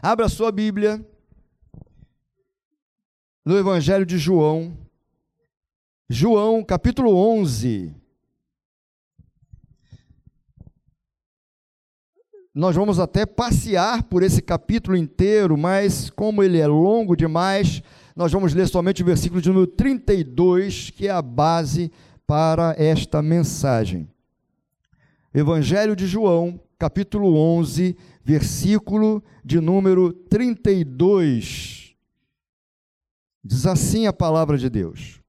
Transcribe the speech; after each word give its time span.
Abra 0.00 0.28
sua 0.28 0.52
Bíblia 0.52 1.04
no 3.44 3.58
Evangelho 3.58 4.06
de 4.06 4.16
João, 4.16 4.78
João 6.08 6.62
capítulo 6.62 7.16
11. 7.16 7.92
Nós 12.54 12.76
vamos 12.76 13.00
até 13.00 13.26
passear 13.26 14.04
por 14.04 14.22
esse 14.22 14.40
capítulo 14.40 14.96
inteiro, 14.96 15.58
mas 15.58 16.10
como 16.10 16.44
ele 16.44 16.58
é 16.58 16.66
longo 16.68 17.16
demais, 17.16 17.82
nós 18.14 18.30
vamos 18.30 18.54
ler 18.54 18.68
somente 18.68 19.02
o 19.02 19.06
versículo 19.06 19.42
de 19.42 19.48
número 19.48 19.66
32, 19.66 20.90
que 20.90 21.08
é 21.08 21.10
a 21.10 21.20
base 21.20 21.90
para 22.24 22.72
esta 22.78 23.20
mensagem. 23.20 24.08
Evangelho 25.34 25.96
de 25.96 26.06
João, 26.06 26.60
capítulo 26.78 27.34
11, 27.36 27.96
versículo 28.24 29.22
de 29.44 29.60
número 29.60 30.12
32. 30.12 31.94
Diz 33.44 33.66
assim 33.66 34.06
a 34.06 34.12
palavra 34.12 34.56
de 34.56 34.70
Deus: 34.70 35.20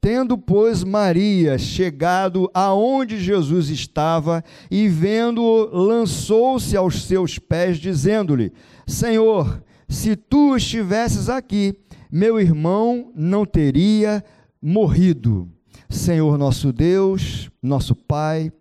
Tendo, 0.00 0.38
pois, 0.38 0.82
Maria 0.82 1.58
chegado 1.58 2.50
aonde 2.54 3.20
Jesus 3.20 3.68
estava 3.68 4.42
e 4.70 4.88
vendo-o, 4.88 5.66
lançou-se 5.76 6.76
aos 6.76 7.02
seus 7.02 7.38
pés, 7.38 7.76
dizendo-lhe: 7.78 8.52
Senhor, 8.86 9.62
se 9.88 10.16
tu 10.16 10.56
estivesses 10.56 11.28
aqui, 11.28 11.78
meu 12.10 12.40
irmão 12.40 13.12
não 13.14 13.44
teria 13.44 14.24
morrido. 14.62 15.50
Senhor 15.88 16.38
nosso 16.38 16.72
Deus, 16.72 17.50
nosso 17.62 17.94
Pai, 17.94 18.52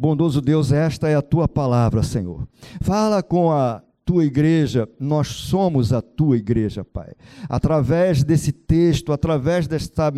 bondoso 0.00 0.40
Deus, 0.40 0.72
esta 0.72 1.10
é 1.10 1.14
a 1.14 1.20
tua 1.20 1.46
palavra, 1.46 2.02
Senhor. 2.02 2.48
Fala 2.80 3.22
com 3.22 3.52
a 3.52 3.82
tua 4.02 4.24
igreja, 4.24 4.88
nós 4.98 5.28
somos 5.28 5.92
a 5.92 6.00
tua 6.00 6.38
igreja, 6.38 6.82
Pai. 6.82 7.12
Através 7.46 8.24
desse 8.24 8.50
texto, 8.50 9.12
através 9.12 9.68
desta 9.68 10.10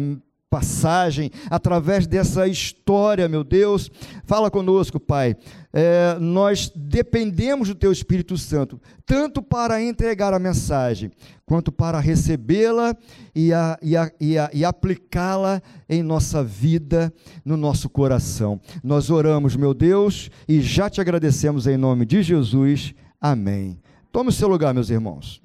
passagem, 0.53 1.31
através 1.48 2.06
dessa 2.06 2.47
história, 2.47 3.27
meu 3.27 3.42
Deus. 3.42 3.91
Fala 4.27 4.50
conosco, 4.50 5.00
Pai. 5.00 5.34
É, 5.72 6.19
nós 6.20 6.70
dependemos 6.77 7.69
do 7.69 7.75
Teu 7.75 7.91
Espírito 7.91 8.36
Santo, 8.36 8.78
tanto 9.06 9.42
para 9.42 9.83
entregar 9.83 10.34
a 10.34 10.39
mensagem, 10.39 11.11
quanto 11.47 11.73
para 11.73 11.98
recebê-la 11.98 12.95
e, 13.34 13.50
e, 13.80 13.95
e, 14.20 14.34
e 14.53 14.62
aplicá-la 14.62 15.62
em 15.89 16.03
nossa 16.03 16.45
vida, 16.45 17.11
no 17.42 17.56
nosso 17.56 17.89
coração. 17.89 18.61
Nós 18.84 19.08
oramos, 19.08 19.56
meu 19.56 19.73
Deus, 19.73 20.30
e 20.47 20.61
já 20.61 20.91
te 20.91 21.00
agradecemos 21.00 21.67
em 21.67 21.78
nome 21.78 22.05
de 22.05 22.23
Jesus. 22.23 22.92
Amém. 23.19 23.80
Tome 24.12 24.28
o 24.28 24.33
seu 24.33 24.48
lugar, 24.48 24.75
meus 24.75 24.91
irmãos. 24.91 25.42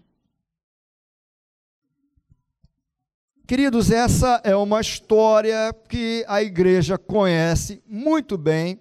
Queridos, 3.48 3.92
essa 3.92 4.42
é 4.44 4.54
uma 4.58 4.82
história 4.82 5.74
que 5.88 6.26
a 6.28 6.44
igreja 6.44 6.98
conhece 6.98 7.82
muito 7.88 8.38
bem, 8.38 8.78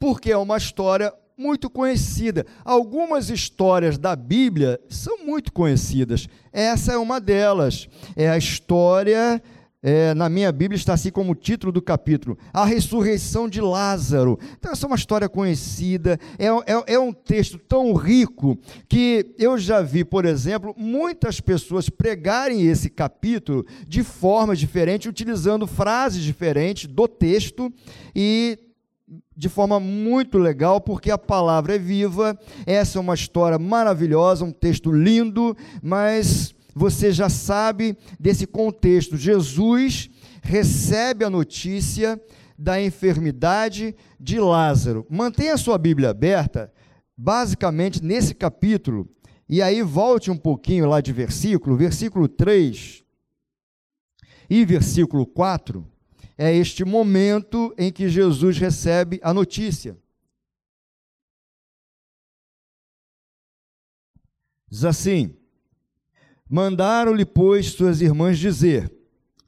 porque 0.00 0.32
é 0.32 0.36
uma 0.38 0.56
história 0.56 1.12
muito 1.36 1.68
conhecida. 1.68 2.46
Algumas 2.64 3.28
histórias 3.28 3.98
da 3.98 4.16
Bíblia 4.16 4.80
são 4.88 5.18
muito 5.26 5.52
conhecidas. 5.52 6.26
Essa 6.50 6.94
é 6.94 6.96
uma 6.96 7.20
delas. 7.20 7.90
É 8.16 8.26
a 8.30 8.38
história 8.38 9.42
é, 9.82 10.14
na 10.14 10.28
minha 10.28 10.52
Bíblia 10.52 10.76
está 10.76 10.94
assim 10.94 11.10
como 11.10 11.34
título 11.34 11.72
do 11.72 11.82
capítulo: 11.82 12.38
A 12.52 12.64
ressurreição 12.64 13.48
de 13.48 13.60
Lázaro. 13.60 14.38
Então, 14.56 14.70
essa 14.70 14.86
é 14.86 14.88
uma 14.88 14.96
história 14.96 15.28
conhecida, 15.28 16.20
é, 16.38 16.46
é, 16.46 16.94
é, 16.94 16.98
um 16.98 17.12
texto 17.12 17.58
tão 17.58 17.92
rico 17.94 18.56
que 18.88 19.34
eu 19.38 19.58
já 19.58 19.82
vi, 19.82 20.04
por 20.04 20.24
exemplo, 20.24 20.72
muitas 20.78 21.40
pessoas 21.40 21.88
pregarem 21.88 22.64
esse 22.66 22.88
capítulo 22.88 23.66
de 23.86 24.04
forma 24.04 24.54
diferente, 24.54 25.08
utilizando 25.08 25.66
frases 25.66 26.22
diferentes 26.22 26.86
do 26.86 27.08
texto 27.08 27.72
e 28.14 28.58
de 29.36 29.48
forma 29.48 29.80
muito 29.80 30.38
legal, 30.38 30.80
porque 30.80 31.10
a 31.10 31.18
palavra 31.18 31.74
é 31.74 31.78
viva. 31.78 32.38
Essa 32.64 32.98
é 32.98 33.00
uma 33.00 33.14
história 33.14 33.58
maravilhosa, 33.58 34.44
um 34.44 34.52
texto 34.52 34.92
lindo, 34.92 35.56
mas 35.82 36.54
você 36.74 37.12
já 37.12 37.28
sabe 37.28 37.96
desse 38.18 38.46
contexto. 38.46 39.16
Jesus 39.16 40.10
recebe 40.42 41.24
a 41.24 41.30
notícia 41.30 42.20
da 42.58 42.80
enfermidade 42.80 43.94
de 44.18 44.38
Lázaro. 44.38 45.06
Mantenha 45.10 45.54
a 45.54 45.58
sua 45.58 45.78
Bíblia 45.78 46.10
aberta, 46.10 46.72
basicamente 47.16 48.02
nesse 48.02 48.34
capítulo, 48.34 49.08
e 49.48 49.60
aí 49.60 49.82
volte 49.82 50.30
um 50.30 50.36
pouquinho 50.36 50.88
lá 50.88 51.00
de 51.00 51.12
versículo, 51.12 51.76
versículo 51.76 52.28
3 52.28 53.02
e 54.48 54.64
versículo 54.64 55.26
4, 55.26 55.86
é 56.36 56.54
este 56.54 56.84
momento 56.84 57.74
em 57.78 57.92
que 57.92 58.08
Jesus 58.08 58.58
recebe 58.58 59.20
a 59.22 59.32
notícia. 59.32 59.96
Diz 64.68 64.84
assim: 64.84 65.36
Mandaram-lhe, 66.52 67.24
pois, 67.24 67.68
suas 67.68 68.02
irmãs 68.02 68.38
dizer: 68.38 68.92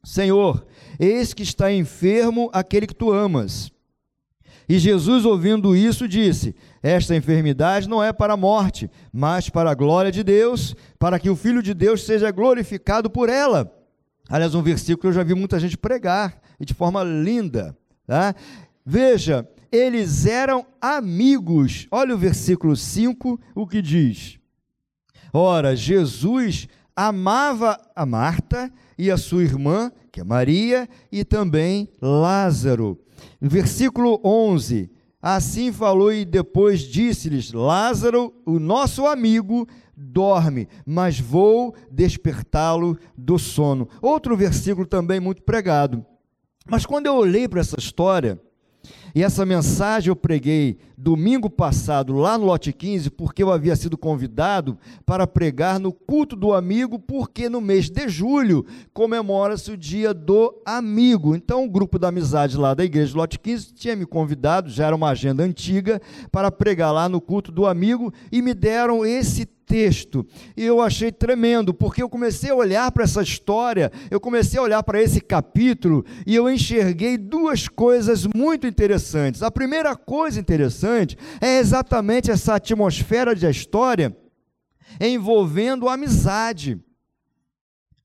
Senhor, 0.02 0.66
eis 0.98 1.34
que 1.34 1.42
está 1.42 1.70
enfermo 1.70 2.48
aquele 2.50 2.86
que 2.86 2.94
tu 2.94 3.12
amas. 3.12 3.70
E 4.66 4.78
Jesus, 4.78 5.26
ouvindo 5.26 5.76
isso, 5.76 6.08
disse: 6.08 6.56
Esta 6.82 7.14
enfermidade 7.14 7.90
não 7.90 8.02
é 8.02 8.10
para 8.10 8.32
a 8.32 8.38
morte, 8.38 8.90
mas 9.12 9.50
para 9.50 9.70
a 9.70 9.74
glória 9.74 10.10
de 10.10 10.24
Deus, 10.24 10.74
para 10.98 11.18
que 11.18 11.28
o 11.28 11.36
Filho 11.36 11.62
de 11.62 11.74
Deus 11.74 12.04
seja 12.04 12.30
glorificado 12.30 13.10
por 13.10 13.28
ela. 13.28 13.70
Aliás, 14.26 14.54
um 14.54 14.62
versículo 14.62 15.02
que 15.02 15.06
eu 15.08 15.12
já 15.12 15.22
vi 15.22 15.34
muita 15.34 15.60
gente 15.60 15.76
pregar, 15.76 16.40
e 16.58 16.64
de 16.64 16.72
forma 16.72 17.04
linda. 17.04 17.76
Tá? 18.06 18.34
Veja, 18.82 19.46
eles 19.70 20.24
eram 20.24 20.66
amigos. 20.80 21.86
Olha 21.90 22.14
o 22.14 22.18
versículo 22.18 22.74
5, 22.74 23.38
o 23.54 23.66
que 23.66 23.82
diz. 23.82 24.38
Ora, 25.34 25.76
Jesus 25.76 26.66
amava 26.96 27.78
a 27.94 28.06
Marta 28.06 28.72
e 28.98 29.10
a 29.10 29.16
sua 29.16 29.42
irmã, 29.42 29.90
que 30.12 30.20
é 30.20 30.24
Maria, 30.24 30.88
e 31.10 31.24
também 31.24 31.88
Lázaro. 32.00 32.98
Versículo 33.40 34.20
11: 34.24 34.90
Assim 35.20 35.72
falou 35.72 36.12
e 36.12 36.24
depois 36.24 36.80
disse-lhes: 36.80 37.52
Lázaro, 37.52 38.34
o 38.44 38.58
nosso 38.58 39.06
amigo, 39.06 39.66
dorme, 39.96 40.68
mas 40.84 41.18
vou 41.18 41.74
despertá-lo 41.90 42.98
do 43.16 43.38
sono. 43.38 43.88
Outro 44.02 44.36
versículo 44.36 44.86
também 44.86 45.20
muito 45.20 45.42
pregado. 45.42 46.04
Mas 46.66 46.86
quando 46.86 47.06
eu 47.06 47.14
olhei 47.14 47.46
para 47.46 47.60
essa 47.60 47.76
história, 47.78 48.40
e 49.14 49.22
essa 49.22 49.46
mensagem 49.46 50.08
eu 50.08 50.16
preguei 50.16 50.76
domingo 50.98 51.48
passado 51.48 52.14
lá 52.14 52.36
no 52.36 52.46
Lote 52.46 52.72
15, 52.72 53.10
porque 53.10 53.42
eu 53.42 53.52
havia 53.52 53.76
sido 53.76 53.96
convidado 53.96 54.76
para 55.06 55.26
pregar 55.26 55.78
no 55.78 55.92
culto 55.92 56.34
do 56.34 56.52
amigo, 56.52 56.98
porque 56.98 57.48
no 57.48 57.60
mês 57.60 57.88
de 57.88 58.08
julho 58.08 58.66
comemora-se 58.92 59.70
o 59.70 59.76
dia 59.76 60.12
do 60.12 60.60
amigo. 60.64 61.36
Então, 61.36 61.64
o 61.64 61.70
grupo 61.70 61.98
da 61.98 62.08
amizade 62.08 62.56
lá 62.56 62.74
da 62.74 62.84
igreja 62.84 63.12
do 63.12 63.18
Lote 63.18 63.38
15 63.38 63.74
tinha 63.74 63.94
me 63.94 64.04
convidado, 64.04 64.68
já 64.68 64.86
era 64.86 64.96
uma 64.96 65.10
agenda 65.10 65.44
antiga, 65.44 66.00
para 66.32 66.50
pregar 66.50 66.92
lá 66.92 67.08
no 67.08 67.20
culto 67.20 67.52
do 67.52 67.66
amigo 67.66 68.12
e 68.32 68.42
me 68.42 68.52
deram 68.52 69.06
esse 69.06 69.46
texto. 69.66 70.26
E 70.56 70.64
eu 70.64 70.80
achei 70.80 71.10
tremendo, 71.10 71.72
porque 71.72 72.02
eu 72.02 72.08
comecei 72.08 72.50
a 72.50 72.54
olhar 72.54 72.90
para 72.92 73.04
essa 73.04 73.22
história, 73.22 73.90
eu 74.10 74.20
comecei 74.20 74.58
a 74.58 74.62
olhar 74.62 74.82
para 74.82 75.02
esse 75.02 75.20
capítulo 75.20 76.04
e 76.26 76.34
eu 76.34 76.50
enxerguei 76.50 77.16
duas 77.16 77.68
coisas 77.68 78.26
muito 78.34 78.66
interessantes. 78.66 79.42
A 79.42 79.50
primeira 79.50 79.96
coisa 79.96 80.40
interessante 80.40 81.16
é 81.40 81.58
exatamente 81.58 82.30
essa 82.30 82.56
atmosfera 82.56 83.34
de 83.34 83.48
história 83.48 84.16
envolvendo 85.00 85.88
amizade. 85.88 86.80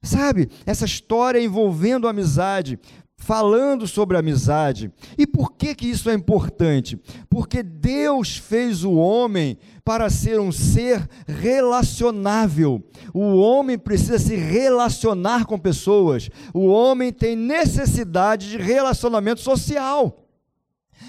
Sabe, 0.01 0.49
essa 0.65 0.85
história 0.85 1.41
envolvendo 1.41 2.07
amizade 2.07 2.79
falando 3.19 3.85
sobre 3.85 4.17
amizade. 4.17 4.91
E 5.17 5.27
por 5.27 5.51
que 5.51 5.75
que 5.75 5.85
isso 5.85 6.09
é 6.09 6.13
importante? 6.13 6.97
Porque 7.29 7.61
Deus 7.61 8.37
fez 8.37 8.83
o 8.83 8.93
homem 8.93 9.57
para 9.83 10.09
ser 10.09 10.39
um 10.39 10.51
ser 10.51 11.07
relacionável. 11.27 12.81
O 13.13 13.37
homem 13.37 13.77
precisa 13.77 14.17
se 14.17 14.35
relacionar 14.35 15.45
com 15.45 15.59
pessoas. 15.59 16.29
O 16.53 16.67
homem 16.67 17.11
tem 17.11 17.35
necessidade 17.35 18.49
de 18.49 18.57
relacionamento 18.57 19.41
social. 19.41 20.25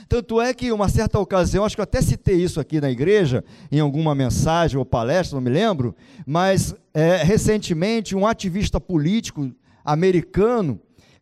Tanto 0.08 0.40
é 0.40 0.52
que, 0.52 0.72
uma 0.72 0.88
certa 0.88 1.18
ocasião, 1.18 1.64
acho 1.64 1.76
que 1.76 1.80
eu 1.80 1.84
até 1.84 2.02
citei 2.02 2.36
isso 2.36 2.60
aqui 2.60 2.80
na 2.80 2.90
igreja, 2.90 3.44
em 3.70 3.80
alguma 3.80 4.14
mensagem 4.14 4.78
ou 4.78 4.84
palestra, 4.84 5.36
não 5.36 5.42
me 5.42 5.50
lembro, 5.50 5.94
mas 6.26 6.74
é, 6.92 7.22
recentemente 7.22 8.16
um 8.16 8.26
ativista 8.26 8.80
político 8.80 9.50
americano 9.84 10.80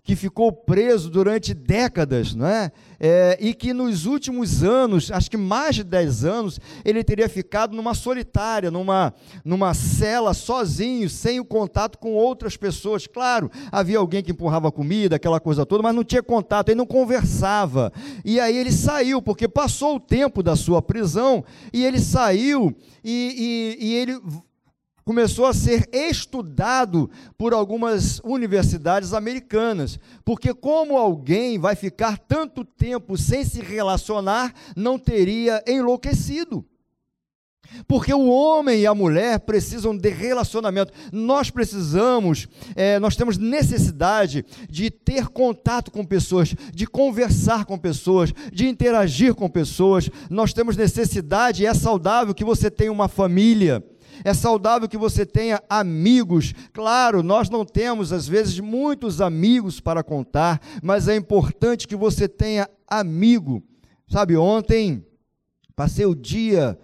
que 0.08 0.16
ficou 0.16 0.50
preso 0.50 1.10
durante 1.10 1.52
décadas, 1.52 2.34
não 2.34 2.46
é? 2.46 2.72
é? 2.98 3.36
e 3.38 3.52
que 3.52 3.74
nos 3.74 4.06
últimos 4.06 4.64
anos, 4.64 5.12
acho 5.12 5.30
que 5.30 5.36
mais 5.36 5.76
de 5.76 5.84
10 5.84 6.24
anos, 6.24 6.58
ele 6.82 7.04
teria 7.04 7.28
ficado 7.28 7.76
numa 7.76 7.92
solitária, 7.92 8.70
numa, 8.70 9.12
numa 9.44 9.74
cela, 9.74 10.32
sozinho, 10.32 11.10
sem 11.10 11.40
o 11.40 11.44
contato 11.44 11.98
com 11.98 12.14
outras 12.14 12.56
pessoas. 12.56 13.06
Claro, 13.06 13.50
havia 13.70 13.98
alguém 13.98 14.22
que 14.22 14.30
empurrava 14.30 14.72
comida, 14.72 15.16
aquela 15.16 15.38
coisa 15.38 15.66
toda, 15.66 15.82
mas 15.82 15.94
não 15.94 16.02
tinha 16.02 16.22
contato, 16.22 16.70
ele 16.70 16.78
não 16.78 16.86
conversava. 16.86 17.92
E 18.24 18.40
aí 18.40 18.56
ele 18.56 18.72
saiu, 18.72 19.20
porque 19.20 19.46
passou 19.46 19.96
o 19.96 20.00
tempo 20.00 20.42
da 20.42 20.56
sua 20.56 20.80
prisão, 20.80 21.44
e 21.70 21.84
ele 21.84 22.00
saiu, 22.00 22.74
e, 23.04 23.76
e, 23.78 23.88
e 23.88 23.94
ele 23.94 24.18
começou 25.08 25.46
a 25.46 25.54
ser 25.54 25.88
estudado 25.90 27.10
por 27.38 27.54
algumas 27.54 28.20
universidades 28.22 29.14
americanas, 29.14 29.98
porque 30.22 30.52
como 30.52 30.98
alguém 30.98 31.58
vai 31.58 31.74
ficar 31.74 32.18
tanto 32.18 32.62
tempo 32.62 33.16
sem 33.16 33.42
se 33.42 33.62
relacionar, 33.62 34.52
não 34.76 34.98
teria 34.98 35.64
enlouquecido. 35.66 36.62
Porque 37.86 38.12
o 38.12 38.28
homem 38.28 38.80
e 38.80 38.86
a 38.86 38.94
mulher 38.94 39.40
precisam 39.40 39.96
de 39.96 40.10
relacionamento. 40.10 40.92
Nós 41.10 41.48
precisamos, 41.48 42.46
é, 42.76 42.98
nós 42.98 43.16
temos 43.16 43.38
necessidade 43.38 44.44
de 44.68 44.90
ter 44.90 45.28
contato 45.28 45.90
com 45.90 46.04
pessoas, 46.04 46.54
de 46.74 46.86
conversar 46.86 47.64
com 47.64 47.78
pessoas, 47.78 48.30
de 48.52 48.68
interagir 48.68 49.34
com 49.34 49.48
pessoas. 49.48 50.10
Nós 50.28 50.52
temos 50.52 50.76
necessidade, 50.76 51.62
e 51.62 51.66
é 51.66 51.72
saudável 51.72 52.34
que 52.34 52.44
você 52.44 52.70
tenha 52.70 52.92
uma 52.92 53.08
família 53.08 53.82
é 54.24 54.34
saudável 54.34 54.88
que 54.88 54.96
você 54.96 55.24
tenha 55.24 55.62
amigos. 55.68 56.54
Claro, 56.72 57.22
nós 57.22 57.48
não 57.48 57.64
temos, 57.64 58.12
às 58.12 58.26
vezes, 58.26 58.58
muitos 58.60 59.20
amigos 59.20 59.80
para 59.80 60.02
contar, 60.02 60.60
mas 60.82 61.08
é 61.08 61.16
importante 61.16 61.88
que 61.88 61.96
você 61.96 62.28
tenha 62.28 62.68
amigo. 62.86 63.62
Sabe, 64.08 64.36
ontem 64.36 65.04
passei 65.76 66.06
o 66.06 66.14
dia 66.14 66.78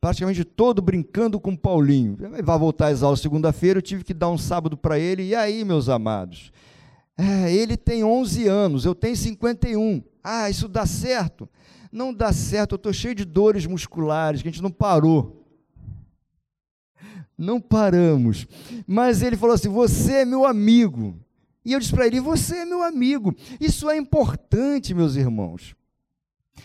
praticamente 0.00 0.44
todo 0.44 0.82
brincando 0.82 1.40
com 1.40 1.52
o 1.52 1.58
Paulinho. 1.58 2.18
Vai 2.42 2.58
voltar 2.58 2.88
às 2.88 3.02
aulas 3.02 3.20
segunda-feira, 3.20 3.78
eu 3.78 3.82
tive 3.82 4.04
que 4.04 4.12
dar 4.12 4.28
um 4.28 4.36
sábado 4.36 4.76
para 4.76 4.98
ele. 4.98 5.22
E 5.22 5.34
aí, 5.34 5.64
meus 5.64 5.88
amados? 5.88 6.52
É, 7.16 7.50
ele 7.54 7.76
tem 7.76 8.04
11 8.04 8.46
anos, 8.46 8.84
eu 8.84 8.94
tenho 8.94 9.16
51. 9.16 10.02
Ah, 10.22 10.50
isso 10.50 10.68
dá 10.68 10.84
certo? 10.84 11.48
Não 11.92 12.12
dá 12.12 12.32
certo, 12.32 12.72
eu 12.72 12.76
estou 12.76 12.92
cheio 12.92 13.14
de 13.14 13.24
dores 13.24 13.66
musculares, 13.66 14.42
que 14.42 14.48
a 14.48 14.50
gente 14.50 14.62
não 14.62 14.70
parou 14.70 15.43
não 17.36 17.60
paramos. 17.60 18.46
Mas 18.86 19.22
ele 19.22 19.36
falou 19.36 19.54
assim: 19.54 19.68
Você 19.68 20.12
é 20.12 20.24
meu 20.24 20.44
amigo. 20.44 21.16
E 21.64 21.72
eu 21.72 21.80
disse 21.80 21.92
para 21.92 22.06
ele: 22.06 22.20
Você 22.20 22.58
é 22.58 22.64
meu 22.64 22.82
amigo. 22.82 23.34
Isso 23.60 23.88
é 23.90 23.96
importante, 23.96 24.94
meus 24.94 25.16
irmãos. 25.16 25.74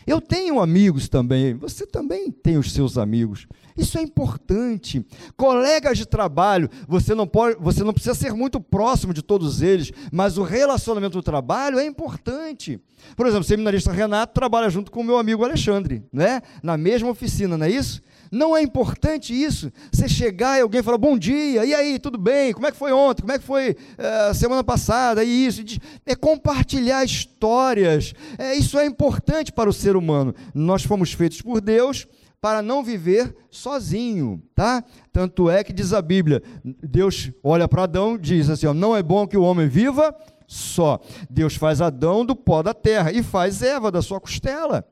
Eu 0.05 0.21
tenho 0.21 0.59
amigos 0.59 1.09
também, 1.09 1.53
você 1.53 1.85
também 1.85 2.31
tem 2.31 2.57
os 2.57 2.71
seus 2.71 2.97
amigos. 2.97 3.47
Isso 3.77 3.97
é 3.97 4.01
importante. 4.01 5.05
Colegas 5.37 5.97
de 5.97 6.05
trabalho, 6.05 6.69
você 6.87 7.13
não 7.15 7.27
pode, 7.27 7.57
você 7.59 7.83
não 7.83 7.93
precisa 7.93 8.15
ser 8.15 8.33
muito 8.33 8.59
próximo 8.59 9.13
de 9.13 9.21
todos 9.21 9.61
eles, 9.61 9.91
mas 10.11 10.37
o 10.37 10.43
relacionamento 10.43 11.13
do 11.13 11.23
trabalho 11.23 11.79
é 11.79 11.85
importante. 11.85 12.79
Por 13.15 13.25
exemplo, 13.25 13.43
o 13.43 13.47
seminarista 13.47 13.91
Renato 13.91 14.33
trabalha 14.33 14.69
junto 14.69 14.91
com 14.91 15.01
o 15.01 15.03
meu 15.03 15.17
amigo 15.17 15.43
Alexandre, 15.43 16.03
né? 16.11 16.41
Na 16.61 16.77
mesma 16.77 17.09
oficina, 17.09 17.57
não 17.57 17.65
é 17.65 17.71
isso? 17.71 18.01
Não 18.31 18.55
é 18.55 18.61
importante 18.61 19.33
isso? 19.33 19.71
Você 19.91 20.07
chegar 20.07 20.57
e 20.57 20.61
alguém 20.61 20.83
falar, 20.83 20.97
bom 20.97 21.17
dia, 21.17 21.65
e 21.65 21.73
aí, 21.73 21.97
tudo 21.97 22.17
bem? 22.17 22.53
Como 22.53 22.67
é 22.67 22.71
que 22.71 22.77
foi 22.77 22.91
ontem? 22.91 23.21
Como 23.21 23.31
é 23.33 23.39
que 23.39 23.45
foi 23.45 23.71
uh, 23.71 24.33
semana 24.33 24.63
passada? 24.63 25.23
E 25.23 25.45
isso. 25.45 25.61
É 26.05 26.15
compartilhar 26.15 27.03
histórias. 27.03 28.13
É, 28.37 28.55
isso 28.55 28.77
é 28.77 28.85
importante 28.85 29.51
para 29.51 29.69
o 29.69 29.73
ser 29.73 29.95
humano. 29.95 30.35
Nós 30.53 30.83
fomos 30.83 31.11
feitos 31.13 31.41
por 31.41 31.59
Deus 31.59 32.07
para 32.41 32.61
não 32.61 32.83
viver 32.83 33.35
sozinho, 33.49 34.41
tá? 34.55 34.83
Tanto 35.11 35.49
é 35.49 35.63
que 35.63 35.73
diz 35.73 35.91
a 35.91 36.01
Bíblia, 36.01 36.41
Deus 36.63 37.31
olha 37.43 37.67
para 37.67 37.83
Adão 37.83 38.15
e 38.15 38.19
diz 38.19 38.49
assim, 38.49 38.65
ó, 38.65 38.73
não 38.73 38.95
é 38.95 39.03
bom 39.03 39.27
que 39.27 39.35
o 39.35 39.43
homem 39.43 39.67
viva 39.67 40.15
só. 40.47 40.99
Deus 41.29 41.55
faz 41.55 41.81
Adão 41.81 42.25
do 42.25 42.35
pó 42.35 42.63
da 42.63 42.73
terra 42.73 43.11
e 43.11 43.21
faz 43.21 43.61
Eva 43.61 43.91
da 43.91 44.01
sua 44.01 44.21
costela 44.21 44.85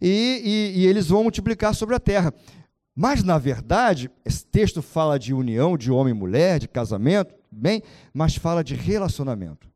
e, 0.00 0.72
e, 0.74 0.80
e 0.80 0.86
eles 0.86 1.08
vão 1.08 1.22
multiplicar 1.22 1.74
sobre 1.74 1.94
a 1.94 2.00
terra. 2.00 2.32
Mas, 2.94 3.22
na 3.22 3.38
verdade, 3.38 4.10
esse 4.24 4.44
texto 4.44 4.82
fala 4.82 5.18
de 5.18 5.32
união 5.32 5.76
de 5.76 5.90
homem 5.90 6.14
e 6.14 6.16
mulher, 6.16 6.58
de 6.58 6.68
casamento, 6.68 7.34
bem, 7.50 7.82
mas 8.12 8.36
fala 8.36 8.62
de 8.62 8.74
relacionamento. 8.74 9.68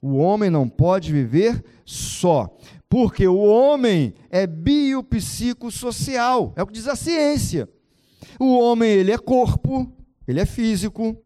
O 0.00 0.16
homem 0.16 0.48
não 0.48 0.68
pode 0.68 1.12
viver 1.12 1.62
só, 1.84 2.56
porque 2.88 3.26
o 3.26 3.38
homem 3.38 4.14
é 4.30 4.46
biopsicossocial, 4.46 6.54
é 6.56 6.62
o 6.62 6.66
que 6.66 6.72
diz 6.72 6.88
a 6.88 6.96
ciência. 6.96 7.68
O 8.38 8.58
homem 8.58 8.90
ele 8.90 9.12
é 9.12 9.18
corpo, 9.18 9.92
ele 10.26 10.40
é 10.40 10.46
físico. 10.46 11.16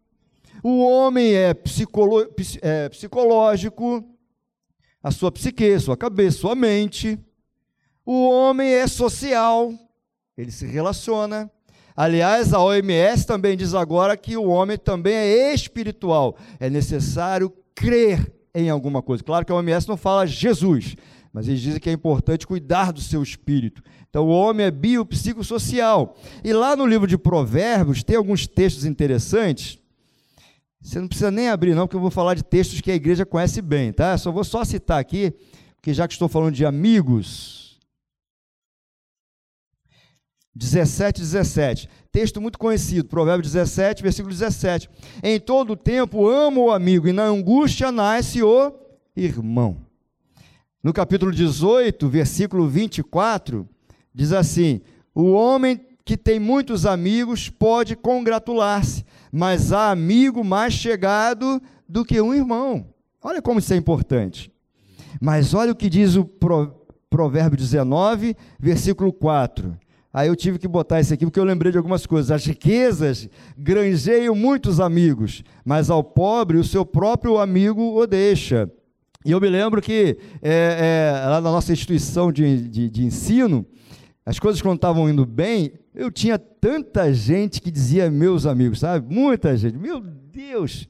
O 0.62 0.85
homem 0.85 1.35
é, 1.35 1.52
psicolo, 1.52 2.26
é 2.62 2.88
psicológico, 2.88 4.02
a 5.02 5.11
sua 5.11 5.31
psique, 5.31 5.79
sua 5.79 5.96
cabeça, 5.96 6.38
sua 6.38 6.55
mente. 6.55 7.19
O 8.06 8.29
homem 8.29 8.71
é 8.71 8.87
social, 8.87 9.73
ele 10.37 10.51
se 10.51 10.67
relaciona. 10.67 11.51
Aliás, 11.97 12.53
a 12.53 12.61
OMS 12.61 13.27
também 13.27 13.56
diz 13.56 13.73
agora 13.73 14.17
que 14.17 14.37
o 14.37 14.49
homem 14.49 14.77
também 14.77 15.15
é 15.15 15.55
espiritual. 15.55 16.37
É 16.61 16.69
necessário 16.69 17.53
crer 17.75 18.33
em 18.55 18.69
alguma 18.69 19.01
coisa. 19.01 19.23
Claro 19.23 19.47
que 19.47 19.53
a 19.53 19.55
OMS 19.55 19.89
não 19.89 19.97
fala 19.97 20.27
Jesus, 20.27 20.97
mas 21.33 21.49
eles 21.49 21.61
dizem 21.61 21.81
que 21.81 21.89
é 21.89 21.93
importante 21.93 22.47
cuidar 22.47 22.93
do 22.93 23.01
seu 23.01 23.23
espírito. 23.23 23.83
Então, 24.11 24.27
o 24.27 24.31
homem 24.31 24.67
é 24.67 24.71
biopsicossocial. 24.71 26.15
E 26.45 26.53
lá 26.53 26.77
no 26.77 26.87
livro 26.87 27.06
de 27.06 27.17
Provérbios 27.17 28.05
tem 28.05 28.17
alguns 28.17 28.47
textos 28.47 28.85
interessantes. 28.85 29.79
Você 30.81 31.01
não 31.01 31.09
precisa 31.09 31.31
nem 31.31 31.49
abrir, 31.49 31.75
não, 31.75 31.87
porque 31.87 31.97
eu 31.97 32.01
vou 32.01 32.11
falar 32.11 32.35
de 32.35 32.45
textos 32.45 32.81
que 32.81 32.91
a 32.91 32.95
igreja 32.95 33.25
conhece 33.25 33.62
bem, 33.62 33.93
tá? 33.93 34.19
Só 34.19 34.31
vou 34.31 34.45
só 34.45 34.62
citar 34.65 35.01
aqui, 35.01 35.33
porque 35.77 35.95
já 35.95 36.06
que 36.06 36.12
estou 36.12 36.29
falando 36.29 36.55
de 36.55 36.67
amigos, 36.67 37.63
17, 40.55 41.21
17. 41.21 41.89
Texto 42.12 42.41
muito 42.41 42.59
conhecido, 42.59 43.09
Provérbio 43.09 43.43
17, 43.43 44.03
versículo 44.03 44.33
17. 44.33 44.89
Em 45.23 45.41
todo 45.41 45.77
tempo 45.77 46.29
amo 46.29 46.67
o 46.67 46.71
amigo, 46.71 47.09
e 47.09 47.12
na 47.12 47.25
angústia 47.25 47.91
nasce 47.91 48.43
o 48.43 48.73
irmão. 49.17 49.79
No 50.83 50.93
capítulo 50.93 51.33
18, 51.33 52.09
versículo 52.09 52.69
24, 52.69 53.69
diz 54.15 54.33
assim: 54.33 54.81
O 55.15 55.33
homem 55.33 55.81
que 56.05 56.17
tem 56.17 56.39
muitos 56.39 56.85
amigos 56.85 57.49
pode 57.49 57.97
congratular-se, 57.97 59.05
mas 59.32 59.73
há 59.73 59.91
amigo 59.91 60.44
mais 60.44 60.75
chegado 60.75 61.61
do 61.89 62.05
que 62.05 62.20
um 62.20 62.34
irmão. 62.34 62.87
Olha 63.23 63.41
como 63.41 63.58
isso 63.58 63.73
é 63.73 63.77
importante. 63.77 64.53
Mas 65.20 65.55
olha 65.55 65.73
o 65.73 65.77
que 65.77 65.89
diz 65.89 66.17
o 66.17 66.29
Provérbio 67.08 67.56
19, 67.56 68.37
versículo 68.61 69.13
4. 69.13 69.83
Aí 70.15 70.29
eu 70.29 70.37
tive 70.37 70.61
que 70.61 70.69
botar 70.69 71.01
isso 71.01 71.13
aqui 71.13 71.27
porque 71.27 71.41
eu 71.41 71.44
lembrei 71.44 71.73
de 71.73 71.77
algumas 71.77 72.06
coisas. 72.06 72.31
As 72.31 72.47
riquezas 72.47 73.29
granjeiam 73.59 74.33
muitos 74.33 74.79
amigos, 74.79 75.43
mas 75.65 75.91
ao 75.91 76.05
pobre 76.05 76.56
o 76.56 76.63
seu 76.63 76.87
próprio 76.87 77.37
amigo 77.39 77.99
o 78.01 78.06
deixa. 78.06 78.71
E 79.25 79.33
eu 79.33 79.41
me 79.41 79.49
lembro 79.49 79.83
que 79.83 80.17
é, 80.41 81.17
é, 81.21 81.27
lá 81.27 81.41
na 81.41 81.51
nossa 81.51 81.73
instituição 81.73 82.31
de, 82.31 82.69
de, 82.69 82.89
de 82.89 83.05
ensino, 83.05 83.67
as 84.25 84.39
coisas 84.39 84.63
quando 84.63 84.77
estavam 84.77 85.11
indo 85.11 85.27
bem, 85.27 85.73
eu 85.93 86.13
tinha 86.13 86.39
tanta 86.39 87.13
gente 87.13 87.61
que 87.61 87.69
dizia 87.69 88.09
meus 88.09 88.47
amigos, 88.47 88.79
sabe? 88.79 89.13
Muita 89.13 89.56
gente. 89.56 89.77
Meu 89.77 90.01
Deus! 90.01 90.87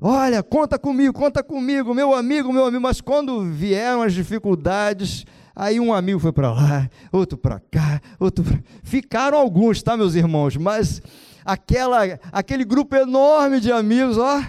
Olha, 0.00 0.42
conta 0.42 0.78
comigo, 0.78 1.12
conta 1.12 1.42
comigo, 1.42 1.94
meu 1.94 2.14
amigo, 2.14 2.50
meu 2.54 2.64
amigo. 2.64 2.82
Mas 2.82 3.02
quando 3.02 3.42
vieram 3.50 4.00
as 4.00 4.14
dificuldades, 4.14 5.26
Aí 5.58 5.80
um 5.80 5.94
amigo 5.94 6.20
foi 6.20 6.32
para 6.32 6.52
lá, 6.52 6.90
outro 7.10 7.38
para 7.38 7.58
cá, 7.58 8.02
outro 8.20 8.44
pra... 8.44 8.60
Ficaram 8.82 9.38
alguns, 9.38 9.82
tá, 9.82 9.96
meus 9.96 10.14
irmãos? 10.14 10.54
Mas 10.58 11.00
aquela, 11.42 12.02
aquele 12.30 12.62
grupo 12.62 12.94
enorme 12.94 13.58
de 13.58 13.72
amigos, 13.72 14.18
ó. 14.18 14.44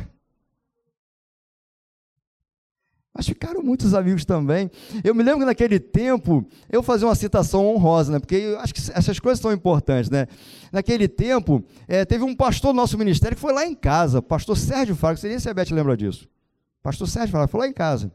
Mas 3.14 3.26
ficaram 3.26 3.64
muitos 3.64 3.94
amigos 3.94 4.26
também. 4.26 4.70
Eu 5.02 5.16
me 5.16 5.24
lembro 5.24 5.40
que 5.40 5.46
naquele 5.46 5.80
tempo, 5.80 6.46
eu 6.70 6.84
fazia 6.84 7.08
uma 7.08 7.16
citação 7.16 7.66
honrosa, 7.66 8.12
né? 8.12 8.20
Porque 8.20 8.36
eu 8.36 8.60
acho 8.60 8.74
que 8.74 8.82
essas 8.94 9.18
coisas 9.18 9.40
são 9.40 9.54
importantes, 9.54 10.10
né? 10.10 10.28
Naquele 10.74 11.08
tempo, 11.08 11.64
é, 11.88 12.04
teve 12.04 12.26
um 12.26 12.36
pastor 12.36 12.74
do 12.74 12.76
nosso 12.76 12.98
ministério 12.98 13.34
que 13.34 13.42
foi 13.42 13.54
lá 13.54 13.66
em 13.66 13.74
casa, 13.74 14.22
pastor 14.22 14.58
Sérgio 14.58 14.94
Faro, 14.94 15.16
que 15.16 15.22
seria 15.22 15.40
se 15.40 15.50
a 15.50 15.54
Beth 15.54 15.72
lembra 15.72 15.96
disso. 15.96 16.28
Pastor 16.84 17.08
Sérgio 17.08 17.32
Faro, 17.32 17.48
foi 17.48 17.62
lá 17.62 17.68
em 17.70 17.74
casa 17.74 18.12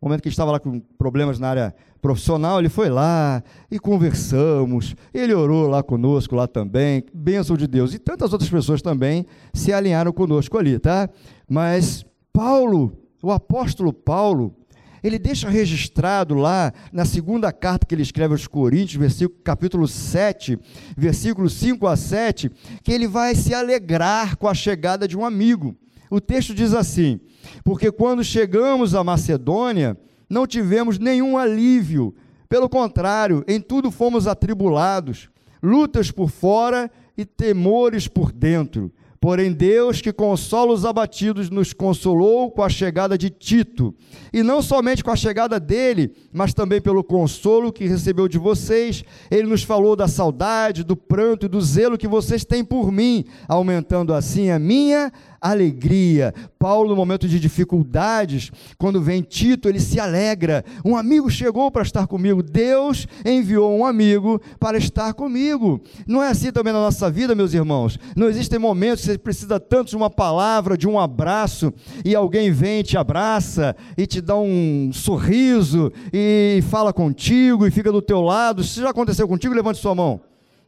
no 0.00 0.08
momento 0.08 0.22
que 0.22 0.28
estava 0.28 0.52
lá 0.52 0.60
com 0.60 0.78
problemas 0.98 1.38
na 1.38 1.48
área 1.48 1.74
profissional, 2.00 2.58
ele 2.58 2.68
foi 2.68 2.88
lá 2.88 3.42
e 3.70 3.78
conversamos. 3.78 4.94
Ele 5.12 5.34
orou 5.34 5.68
lá 5.68 5.82
conosco, 5.82 6.36
lá 6.36 6.46
também. 6.46 7.04
Bênção 7.12 7.56
de 7.56 7.66
Deus. 7.66 7.94
E 7.94 7.98
tantas 7.98 8.32
outras 8.32 8.50
pessoas 8.50 8.82
também 8.82 9.26
se 9.52 9.72
alinharam 9.72 10.12
conosco 10.12 10.58
ali, 10.58 10.78
tá? 10.78 11.08
Mas 11.48 12.04
Paulo, 12.32 12.96
o 13.22 13.32
apóstolo 13.32 13.92
Paulo, 13.92 14.54
ele 15.02 15.18
deixa 15.18 15.48
registrado 15.48 16.34
lá 16.34 16.72
na 16.92 17.04
segunda 17.04 17.50
carta 17.50 17.86
que 17.86 17.94
ele 17.94 18.02
escreve 18.02 18.34
aos 18.34 18.46
Coríntios, 18.46 19.18
capítulo 19.42 19.88
7, 19.88 20.58
versículos 20.96 21.54
5 21.54 21.86
a 21.86 21.96
7, 21.96 22.50
que 22.82 22.92
ele 22.92 23.08
vai 23.08 23.34
se 23.34 23.54
alegrar 23.54 24.36
com 24.36 24.46
a 24.46 24.54
chegada 24.54 25.08
de 25.08 25.16
um 25.16 25.24
amigo. 25.24 25.74
O 26.10 26.20
texto 26.20 26.54
diz 26.54 26.74
assim: 26.74 27.20
Porque 27.64 27.90
quando 27.90 28.22
chegamos 28.22 28.94
à 28.94 29.02
Macedônia, 29.02 29.96
não 30.28 30.46
tivemos 30.46 30.98
nenhum 30.98 31.38
alívio, 31.38 32.14
pelo 32.48 32.68
contrário, 32.68 33.44
em 33.46 33.60
tudo 33.60 33.90
fomos 33.90 34.26
atribulados, 34.26 35.28
lutas 35.62 36.10
por 36.10 36.30
fora 36.30 36.90
e 37.16 37.24
temores 37.24 38.06
por 38.06 38.30
dentro. 38.30 38.92
Porém, 39.20 39.52
Deus, 39.52 40.00
que 40.00 40.12
consola 40.12 40.72
os 40.72 40.84
abatidos, 40.84 41.50
nos 41.50 41.72
consolou 41.72 42.50
com 42.50 42.62
a 42.62 42.68
chegada 42.68 43.16
de 43.16 43.30
Tito. 43.30 43.94
E 44.32 44.42
não 44.42 44.60
somente 44.60 45.02
com 45.02 45.10
a 45.10 45.16
chegada 45.16 45.58
dele, 45.58 46.12
mas 46.32 46.52
também 46.52 46.80
pelo 46.80 47.02
consolo 47.02 47.72
que 47.72 47.86
recebeu 47.86 48.28
de 48.28 48.38
vocês. 48.38 49.04
Ele 49.30 49.48
nos 49.48 49.62
falou 49.62 49.96
da 49.96 50.08
saudade, 50.08 50.84
do 50.84 50.96
pranto 50.96 51.46
e 51.46 51.48
do 51.48 51.60
zelo 51.60 51.98
que 51.98 52.08
vocês 52.08 52.44
têm 52.44 52.64
por 52.64 52.92
mim, 52.92 53.24
aumentando 53.48 54.12
assim 54.12 54.50
a 54.50 54.58
minha 54.58 55.12
alegria. 55.40 56.34
Paulo, 56.58 56.90
no 56.90 56.96
momento 56.96 57.28
de 57.28 57.38
dificuldades, 57.38 58.50
quando 58.78 59.00
vem 59.00 59.22
Tito, 59.22 59.68
ele 59.68 59.80
se 59.80 60.00
alegra. 60.00 60.64
Um 60.84 60.96
amigo 60.96 61.30
chegou 61.30 61.70
para 61.70 61.82
estar 61.82 62.06
comigo. 62.06 62.42
Deus 62.42 63.06
enviou 63.24 63.76
um 63.76 63.84
amigo 63.84 64.40
para 64.58 64.78
estar 64.78 65.14
comigo. 65.14 65.80
Não 66.06 66.22
é 66.22 66.28
assim 66.28 66.50
também 66.50 66.72
na 66.72 66.80
nossa 66.80 67.10
vida, 67.10 67.34
meus 67.34 67.54
irmãos? 67.54 67.98
Não 68.16 68.28
existem 68.28 68.58
momentos 68.58 69.05
você 69.06 69.18
precisa 69.18 69.60
tanto 69.60 69.90
de 69.90 69.96
uma 69.96 70.10
palavra, 70.10 70.76
de 70.76 70.88
um 70.88 70.98
abraço, 70.98 71.72
e 72.04 72.14
alguém 72.14 72.50
vem, 72.50 72.82
te 72.82 72.98
abraça 72.98 73.76
e 73.96 74.06
te 74.06 74.20
dá 74.20 74.36
um 74.36 74.90
sorriso 74.92 75.92
e 76.12 76.60
fala 76.68 76.92
contigo 76.92 77.66
e 77.66 77.70
fica 77.70 77.92
do 77.92 78.02
teu 78.02 78.20
lado. 78.20 78.62
Isso 78.62 78.80
já 78.80 78.90
aconteceu 78.90 79.28
contigo? 79.28 79.54
Levante 79.54 79.78
sua 79.78 79.94
mão. 79.94 80.20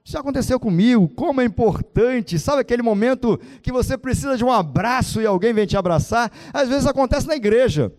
Isso 0.04 0.12
já 0.12 0.20
aconteceu 0.20 0.58
comigo, 0.58 1.08
como 1.08 1.40
é 1.40 1.44
importante, 1.44 2.38
sabe 2.38 2.62
aquele 2.62 2.82
momento 2.82 3.38
que 3.60 3.72
você 3.72 3.98
precisa 3.98 4.36
de 4.36 4.44
um 4.44 4.50
abraço 4.50 5.20
e 5.20 5.26
alguém 5.26 5.52
vem 5.52 5.66
te 5.66 5.76
abraçar? 5.76 6.32
Às 6.52 6.68
vezes 6.68 6.86
acontece 6.86 7.26
na 7.26 7.36
igreja. 7.36 7.92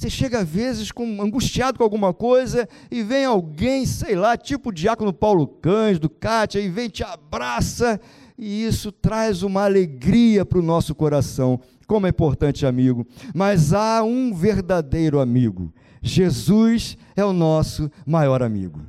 Você 0.00 0.08
chega 0.08 0.38
às 0.38 0.48
vezes 0.48 0.90
com, 0.90 1.20
angustiado 1.20 1.76
com 1.76 1.84
alguma 1.84 2.14
coisa 2.14 2.66
e 2.90 3.02
vem 3.02 3.26
alguém, 3.26 3.84
sei 3.84 4.16
lá, 4.16 4.34
tipo 4.34 4.70
o 4.70 4.72
diácono 4.72 5.12
Paulo 5.12 5.46
Cândido, 5.46 6.08
Cátia, 6.08 6.58
e 6.58 6.70
vem 6.70 6.88
te 6.88 7.04
abraça, 7.04 8.00
e 8.40 8.64
isso 8.64 8.90
traz 8.90 9.42
uma 9.42 9.64
alegria 9.64 10.46
para 10.46 10.58
o 10.58 10.62
nosso 10.62 10.94
coração. 10.94 11.60
Como 11.86 12.06
é 12.06 12.08
importante, 12.08 12.64
amigo. 12.64 13.06
Mas 13.34 13.74
há 13.74 14.02
um 14.02 14.32
verdadeiro 14.32 15.20
amigo. 15.20 15.70
Jesus 16.00 16.96
é 17.14 17.22
o 17.22 17.34
nosso 17.34 17.90
maior 18.06 18.42
amigo. 18.42 18.80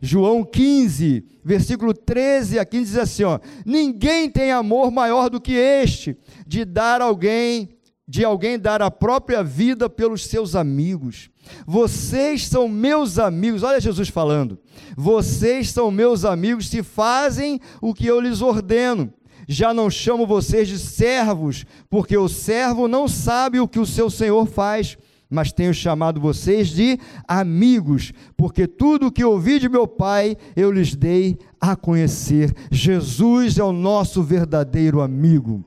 João 0.00 0.42
15, 0.42 1.24
versículo 1.44 1.92
13 1.92 2.58
a 2.58 2.64
15 2.64 2.84
diz 2.84 2.96
assim, 2.96 3.24
ó: 3.24 3.38
Ninguém 3.66 4.30
tem 4.30 4.50
amor 4.50 4.90
maior 4.90 5.28
do 5.28 5.40
que 5.40 5.52
este, 5.52 6.16
de 6.46 6.64
dar 6.64 7.02
alguém, 7.02 7.75
de 8.08 8.24
alguém 8.24 8.58
dar 8.58 8.80
a 8.82 8.90
própria 8.90 9.42
vida 9.42 9.90
pelos 9.90 10.26
seus 10.26 10.54
amigos. 10.54 11.28
Vocês 11.66 12.46
são 12.46 12.68
meus 12.68 13.18
amigos. 13.18 13.62
Olha 13.62 13.80
Jesus 13.80 14.08
falando. 14.08 14.58
Vocês 14.96 15.70
são 15.70 15.90
meus 15.90 16.24
amigos 16.24 16.68
se 16.68 16.82
fazem 16.82 17.60
o 17.80 17.92
que 17.92 18.06
eu 18.06 18.20
lhes 18.20 18.42
ordeno. 18.42 19.12
Já 19.48 19.72
não 19.72 19.88
chamo 19.88 20.26
vocês 20.26 20.66
de 20.66 20.78
servos, 20.78 21.64
porque 21.88 22.16
o 22.16 22.28
servo 22.28 22.88
não 22.88 23.06
sabe 23.06 23.60
o 23.60 23.68
que 23.68 23.78
o 23.78 23.86
seu 23.86 24.10
senhor 24.10 24.46
faz 24.46 24.96
mas 25.28 25.52
tenho 25.52 25.74
chamado 25.74 26.20
vocês 26.20 26.68
de 26.68 26.98
amigos, 27.26 28.12
porque 28.36 28.66
tudo 28.66 29.08
o 29.08 29.12
que 29.12 29.24
ouvi 29.24 29.58
de 29.58 29.68
meu 29.68 29.86
Pai 29.86 30.36
eu 30.54 30.70
lhes 30.70 30.94
dei 30.94 31.36
a 31.60 31.74
conhecer. 31.74 32.54
Jesus 32.70 33.58
é 33.58 33.64
o 33.64 33.72
nosso 33.72 34.22
verdadeiro 34.22 35.00
amigo. 35.00 35.64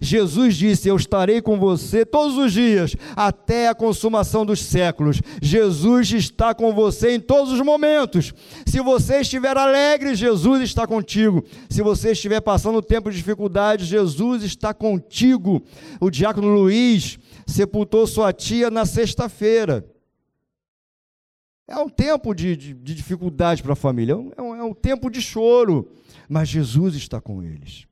Jesus 0.00 0.56
disse: 0.56 0.88
Eu 0.88 0.96
estarei 0.96 1.40
com 1.40 1.58
você 1.58 2.04
todos 2.04 2.36
os 2.36 2.52
dias, 2.52 2.94
até 3.16 3.68
a 3.68 3.74
consumação 3.74 4.44
dos 4.44 4.60
séculos. 4.60 5.20
Jesus 5.40 6.12
está 6.12 6.54
com 6.54 6.72
você 6.72 7.14
em 7.14 7.20
todos 7.20 7.52
os 7.52 7.60
momentos. 7.60 8.32
Se 8.66 8.80
você 8.80 9.20
estiver 9.20 9.56
alegre, 9.56 10.14
Jesus 10.14 10.62
está 10.62 10.86
contigo. 10.86 11.44
Se 11.68 11.82
você 11.82 12.12
estiver 12.12 12.40
passando 12.40 12.82
tempo 12.82 13.10
de 13.10 13.16
dificuldade, 13.16 13.84
Jesus 13.84 14.42
está 14.42 14.72
contigo. 14.74 15.62
O 16.00 16.10
diácono 16.10 16.48
Luiz 16.48 17.18
sepultou 17.46 18.06
sua 18.06 18.32
tia 18.32 18.70
na 18.70 18.84
sexta-feira. 18.86 19.84
É 21.66 21.76
um 21.78 21.88
tempo 21.88 22.34
de, 22.34 22.56
de, 22.56 22.74
de 22.74 22.94
dificuldade 22.94 23.62
para 23.62 23.72
a 23.72 23.76
família, 23.76 24.12
é 24.36 24.42
um, 24.42 24.54
é 24.54 24.62
um 24.62 24.74
tempo 24.74 25.10
de 25.10 25.22
choro, 25.22 25.90
mas 26.28 26.48
Jesus 26.48 26.94
está 26.94 27.20
com 27.20 27.42
eles. 27.42 27.86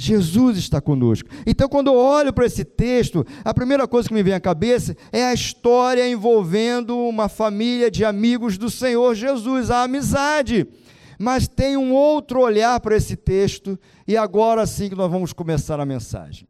Jesus 0.00 0.56
está 0.56 0.80
conosco. 0.80 1.28
Então, 1.46 1.68
quando 1.68 1.88
eu 1.88 1.94
olho 1.94 2.32
para 2.32 2.46
esse 2.46 2.64
texto, 2.64 3.22
a 3.44 3.52
primeira 3.52 3.86
coisa 3.86 4.08
que 4.08 4.14
me 4.14 4.22
vem 4.22 4.32
à 4.32 4.40
cabeça 4.40 4.96
é 5.12 5.26
a 5.26 5.34
história 5.34 6.08
envolvendo 6.08 6.96
uma 6.96 7.28
família 7.28 7.90
de 7.90 8.02
amigos 8.02 8.56
do 8.56 8.70
Senhor 8.70 9.14
Jesus, 9.14 9.70
a 9.70 9.82
amizade. 9.82 10.66
Mas 11.18 11.46
tem 11.46 11.76
um 11.76 11.92
outro 11.92 12.40
olhar 12.40 12.80
para 12.80 12.96
esse 12.96 13.14
texto, 13.14 13.78
e 14.08 14.16
agora 14.16 14.66
sim 14.66 14.88
que 14.88 14.94
nós 14.94 15.10
vamos 15.10 15.34
começar 15.34 15.78
a 15.78 15.84
mensagem. 15.84 16.48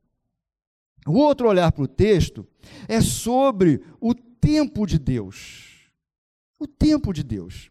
O 1.05 1.15
outro 1.15 1.49
olhar 1.49 1.73
para 1.73 1.83
o 1.83 1.89
texto 1.89 2.47
é 2.87 3.01
sobre 3.01 3.83
o 4.01 4.15
tempo 4.15 4.87
de 4.87 4.97
Deus. 4.97 5.91
O 6.57 6.69
tempo 6.69 7.13
de 7.13 7.25
Deus. 7.25 7.69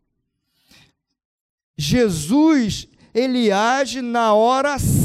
Jesus, 1.77 2.86
ele 3.13 3.50
age 3.50 4.01
na 4.01 4.33
hora 4.33 4.77
certa. 4.77 4.99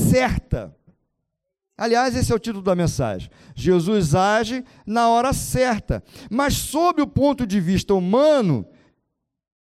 Aliás, 1.76 2.14
esse 2.14 2.30
é 2.33 2.35
o 2.35 2.38
título 2.38 2.62
da 2.62 2.76
mensagem. 2.76 3.28
Jesus 3.54 4.14
age 4.14 4.64
na 4.87 5.09
hora 5.09 5.33
certa. 5.33 6.02
Mas, 6.30 6.54
sob 6.54 7.02
o 7.02 7.06
ponto 7.06 7.47
de 7.47 7.61
vista 7.61 7.94
humano, 7.94 8.66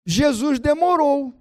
Jesus 0.07 0.59
demorou. 0.59 1.35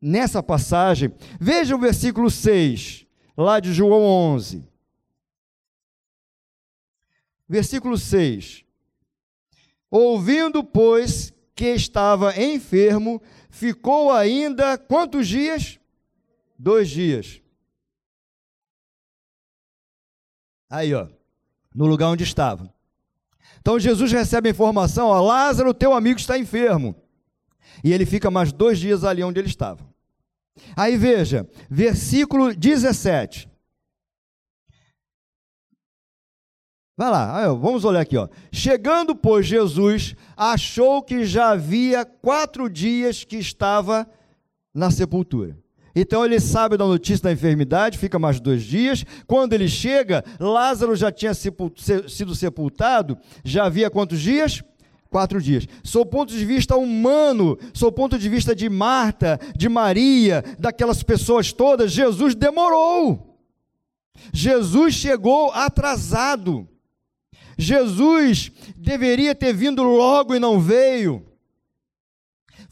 Nessa 0.00 0.42
passagem, 0.42 1.12
veja 1.40 1.74
o 1.74 1.78
versículo 1.78 2.30
6, 2.30 3.06
lá 3.36 3.58
de 3.58 3.72
João 3.72 4.02
11. 4.02 4.62
Versículo 7.48 7.96
6. 7.96 8.64
Ouvindo, 9.90 10.62
pois, 10.62 11.32
que 11.54 11.68
estava 11.68 12.38
enfermo, 12.38 13.22
ficou 13.48 14.12
ainda 14.12 14.76
quantos 14.76 15.26
dias? 15.26 15.78
Dois 16.58 16.90
dias. 16.90 17.43
Aí, 20.70 20.94
ó, 20.94 21.08
no 21.74 21.86
lugar 21.86 22.08
onde 22.08 22.24
estava. 22.24 22.72
Então 23.60 23.78
Jesus 23.78 24.12
recebe 24.12 24.48
a 24.48 24.52
informação: 24.52 25.08
ó, 25.08 25.20
Lázaro, 25.20 25.72
teu 25.74 25.92
amigo, 25.92 26.18
está 26.18 26.38
enfermo. 26.38 26.94
E 27.82 27.92
ele 27.92 28.06
fica 28.06 28.30
mais 28.30 28.52
dois 28.52 28.78
dias 28.78 29.04
ali 29.04 29.22
onde 29.22 29.40
ele 29.40 29.48
estava. 29.48 29.84
Aí 30.76 30.96
veja, 30.96 31.48
versículo 31.68 32.54
17. 32.54 33.50
Vai 36.96 37.10
lá, 37.10 37.52
vamos 37.54 37.84
olhar 37.84 38.00
aqui. 38.00 38.16
Ó. 38.16 38.28
Chegando, 38.52 39.16
pois, 39.16 39.46
Jesus 39.46 40.14
achou 40.36 41.02
que 41.02 41.24
já 41.24 41.50
havia 41.50 42.04
quatro 42.04 42.70
dias 42.70 43.24
que 43.24 43.36
estava 43.36 44.08
na 44.72 44.92
sepultura. 44.92 45.58
Então 45.94 46.24
ele 46.24 46.40
sabe 46.40 46.76
da 46.76 46.84
notícia 46.84 47.24
da 47.24 47.32
enfermidade, 47.32 47.98
fica 47.98 48.18
mais 48.18 48.40
dois 48.40 48.64
dias. 48.64 49.04
Quando 49.26 49.52
ele 49.52 49.68
chega, 49.68 50.24
Lázaro 50.40 50.96
já 50.96 51.12
tinha 51.12 51.32
sido 51.34 52.34
sepultado, 52.34 53.16
já 53.44 53.64
havia 53.66 53.88
quantos 53.90 54.20
dias? 54.20 54.62
Quatro 55.08 55.40
dias. 55.40 55.68
Sob 55.84 56.10
ponto 56.10 56.32
de 56.32 56.44
vista 56.44 56.74
humano, 56.74 57.56
sob 57.72 57.94
ponto 57.94 58.18
de 58.18 58.28
vista 58.28 58.56
de 58.56 58.68
Marta, 58.68 59.38
de 59.56 59.68
Maria, 59.68 60.42
daquelas 60.58 61.04
pessoas 61.04 61.52
todas, 61.52 61.92
Jesus 61.92 62.34
demorou. 62.34 63.38
Jesus 64.32 64.94
chegou 64.94 65.52
atrasado. 65.52 66.68
Jesus 67.56 68.50
deveria 68.76 69.32
ter 69.32 69.52
vindo 69.52 69.84
logo 69.84 70.34
e 70.34 70.40
não 70.40 70.58
veio. 70.58 71.24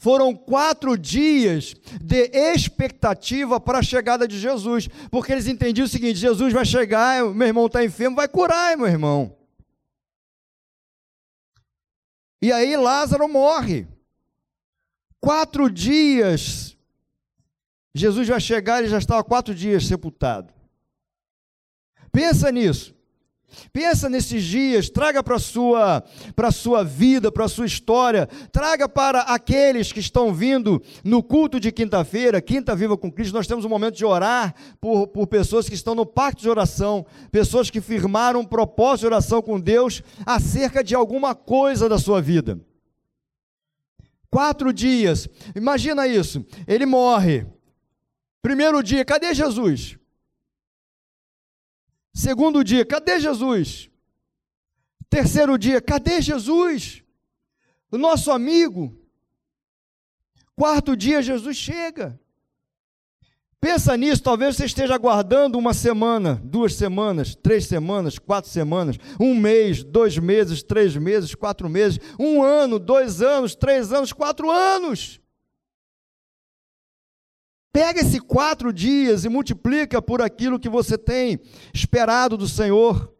Foram 0.03 0.35
quatro 0.35 0.97
dias 0.97 1.73
de 2.01 2.29
expectativa 2.33 3.57
para 3.57 3.79
a 3.79 3.81
chegada 3.81 4.27
de 4.27 4.37
Jesus, 4.37 4.89
porque 5.09 5.31
eles 5.31 5.47
entendiam 5.47 5.85
o 5.85 5.87
seguinte: 5.87 6.19
Jesus 6.19 6.51
vai 6.51 6.65
chegar, 6.65 7.23
meu 7.33 7.47
irmão 7.47 7.67
está 7.67 7.85
enfermo, 7.85 8.17
vai 8.17 8.27
curar, 8.27 8.75
meu 8.75 8.85
irmão. 8.85 9.33
E 12.41 12.51
aí 12.51 12.75
Lázaro 12.75 13.29
morre. 13.29 13.87
Quatro 15.21 15.69
dias, 15.71 16.75
Jesus 17.95 18.27
vai 18.27 18.41
chegar, 18.41 18.79
ele 18.79 18.89
já 18.89 18.97
estava 18.97 19.23
quatro 19.23 19.55
dias 19.55 19.87
sepultado. 19.87 20.53
Pensa 22.11 22.51
nisso. 22.51 22.93
Pensa 23.71 24.09
nesses 24.09 24.43
dias, 24.43 24.89
traga 24.89 25.23
para 25.23 25.35
a 25.35 25.39
sua, 25.39 26.03
para 26.35 26.51
sua 26.51 26.83
vida, 26.83 27.31
para 27.31 27.45
a 27.45 27.49
sua 27.49 27.65
história, 27.65 28.27
traga 28.51 28.87
para 28.87 29.21
aqueles 29.21 29.91
que 29.91 29.99
estão 29.99 30.33
vindo 30.33 30.81
no 31.03 31.23
culto 31.23 31.59
de 31.59 31.71
quinta-feira, 31.71 32.41
Quinta 32.41 32.75
Viva 32.75 32.97
com 32.97 33.11
Cristo, 33.11 33.33
nós 33.33 33.47
temos 33.47 33.65
um 33.65 33.69
momento 33.69 33.95
de 33.95 34.05
orar 34.05 34.53
por, 34.79 35.07
por 35.07 35.27
pessoas 35.27 35.67
que 35.67 35.75
estão 35.75 35.95
no 35.95 36.05
pacto 36.05 36.41
de 36.41 36.49
oração, 36.49 37.05
pessoas 37.31 37.69
que 37.69 37.81
firmaram 37.81 38.41
um 38.41 38.45
propósito 38.45 39.01
de 39.01 39.07
oração 39.07 39.41
com 39.41 39.59
Deus 39.59 40.01
acerca 40.25 40.83
de 40.83 40.95
alguma 40.95 41.35
coisa 41.35 41.89
da 41.89 41.97
sua 41.97 42.21
vida. 42.21 42.59
Quatro 44.29 44.73
dias, 44.73 45.29
imagina 45.55 46.07
isso, 46.07 46.43
ele 46.67 46.85
morre. 46.85 47.45
Primeiro 48.41 48.81
dia, 48.81 49.05
cadê 49.05 49.33
Jesus? 49.33 49.97
Segundo 52.13 52.63
dia, 52.63 52.85
cadê 52.85 53.19
Jesus? 53.19 53.89
Terceiro 55.09 55.57
dia, 55.57 55.81
cadê 55.81 56.21
Jesus? 56.21 57.03
O 57.91 57.97
nosso 57.97 58.31
amigo. 58.31 58.95
Quarto 60.55 60.95
dia, 60.95 61.21
Jesus 61.21 61.57
chega. 61.57 62.19
Pensa 63.59 63.95
nisso, 63.95 64.21
talvez 64.21 64.57
você 64.57 64.65
esteja 64.65 64.93
aguardando 64.93 65.57
uma 65.57 65.73
semana, 65.73 66.39
duas 66.43 66.75
semanas, 66.75 67.33
três 67.33 67.65
semanas, 67.65 68.19
quatro 68.19 68.51
semanas, 68.51 68.97
um 69.17 69.33
mês, 69.33 69.83
dois 69.83 70.17
meses, 70.17 70.61
três 70.61 70.95
meses, 70.97 71.33
quatro 71.33 71.69
meses, 71.69 71.97
um 72.19 72.43
ano, 72.43 72.77
dois 72.77 73.21
anos, 73.21 73.55
três 73.55 73.93
anos, 73.93 74.11
quatro 74.11 74.51
anos. 74.51 75.22
Pega 77.73 78.01
esses 78.01 78.19
quatro 78.19 78.71
dias 78.71 79.25
e 79.25 79.29
multiplica 79.29 79.99
por 79.99 80.21
aquilo 80.21 80.59
que 80.59 80.69
você 80.69 80.95
tem 80.95 81.39
esperado 81.73 82.37
do 82.37 82.47
Senhor. 82.47 83.11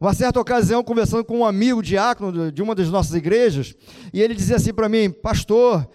Uma 0.00 0.14
certa 0.14 0.40
ocasião, 0.40 0.82
conversando 0.82 1.22
com 1.22 1.40
um 1.40 1.44
amigo 1.44 1.82
diácono 1.82 2.50
de 2.50 2.62
uma 2.62 2.74
das 2.74 2.88
nossas 2.88 3.14
igrejas, 3.14 3.74
e 4.12 4.22
ele 4.22 4.34
dizia 4.34 4.56
assim 4.56 4.72
para 4.72 4.88
mim: 4.88 5.10
Pastor, 5.10 5.86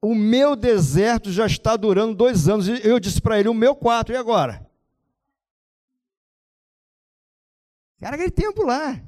o 0.00 0.14
meu 0.14 0.56
deserto 0.56 1.30
já 1.30 1.44
está 1.44 1.76
durando 1.76 2.14
dois 2.14 2.48
anos. 2.48 2.68
E 2.68 2.80
eu 2.82 2.98
disse 2.98 3.20
para 3.20 3.38
ele: 3.38 3.50
O 3.50 3.54
meu 3.54 3.76
quatro, 3.76 4.14
e 4.14 4.16
agora? 4.16 4.66
Era 8.00 8.16
aquele 8.16 8.30
tempo 8.30 8.64
lá. 8.64 8.98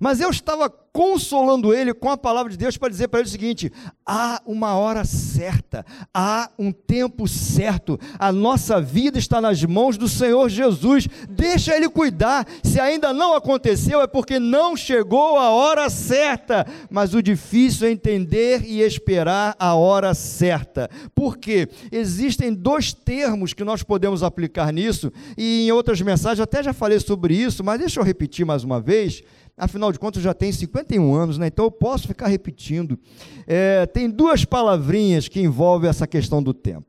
Mas 0.00 0.20
eu 0.20 0.30
estava 0.30 0.68
consolando 0.96 1.74
ele 1.74 1.92
com 1.92 2.08
a 2.08 2.16
palavra 2.16 2.50
de 2.50 2.56
Deus 2.56 2.78
para 2.78 2.88
dizer 2.88 3.08
para 3.08 3.20
ele 3.20 3.28
o 3.28 3.30
seguinte: 3.30 3.70
há 4.04 4.40
uma 4.46 4.74
hora 4.76 5.04
certa, 5.04 5.84
há 6.12 6.50
um 6.58 6.72
tempo 6.72 7.28
certo, 7.28 8.00
a 8.18 8.32
nossa 8.32 8.80
vida 8.80 9.18
está 9.18 9.38
nas 9.38 9.62
mãos 9.62 9.98
do 9.98 10.08
Senhor 10.08 10.48
Jesus, 10.48 11.06
deixa 11.28 11.76
Ele 11.76 11.86
cuidar. 11.90 12.46
Se 12.62 12.80
ainda 12.80 13.12
não 13.12 13.34
aconteceu, 13.34 14.00
é 14.00 14.06
porque 14.06 14.38
não 14.38 14.74
chegou 14.74 15.36
a 15.36 15.50
hora 15.50 15.90
certa, 15.90 16.66
mas 16.88 17.12
o 17.12 17.22
difícil 17.22 17.88
é 17.88 17.90
entender 17.90 18.64
e 18.64 18.80
esperar 18.80 19.54
a 19.58 19.74
hora 19.74 20.14
certa, 20.14 20.88
porque 21.14 21.68
existem 21.92 22.54
dois 22.54 22.94
termos 22.94 23.52
que 23.52 23.64
nós 23.64 23.82
podemos 23.82 24.22
aplicar 24.22 24.72
nisso, 24.72 25.12
e 25.36 25.66
em 25.66 25.72
outras 25.72 26.00
mensagens 26.00 26.40
até 26.40 26.62
já 26.62 26.72
falei 26.72 26.98
sobre 27.00 27.34
isso, 27.34 27.62
mas 27.62 27.78
deixa 27.78 28.00
eu 28.00 28.04
repetir 28.04 28.46
mais 28.46 28.64
uma 28.64 28.80
vez 28.80 29.22
afinal 29.56 29.90
de 29.90 29.98
contas, 29.98 30.22
já 30.22 30.34
tenho 30.34 30.52
51 30.52 31.14
anos, 31.14 31.38
né? 31.38 31.46
então 31.46 31.64
eu 31.64 31.70
posso 31.70 32.06
ficar 32.06 32.26
repetindo. 32.26 32.98
É, 33.46 33.86
tem 33.86 34.10
duas 34.10 34.44
palavrinhas 34.44 35.28
que 35.28 35.40
envolvem 35.40 35.88
essa 35.88 36.06
questão 36.06 36.42
do 36.42 36.52
tempo: 36.52 36.86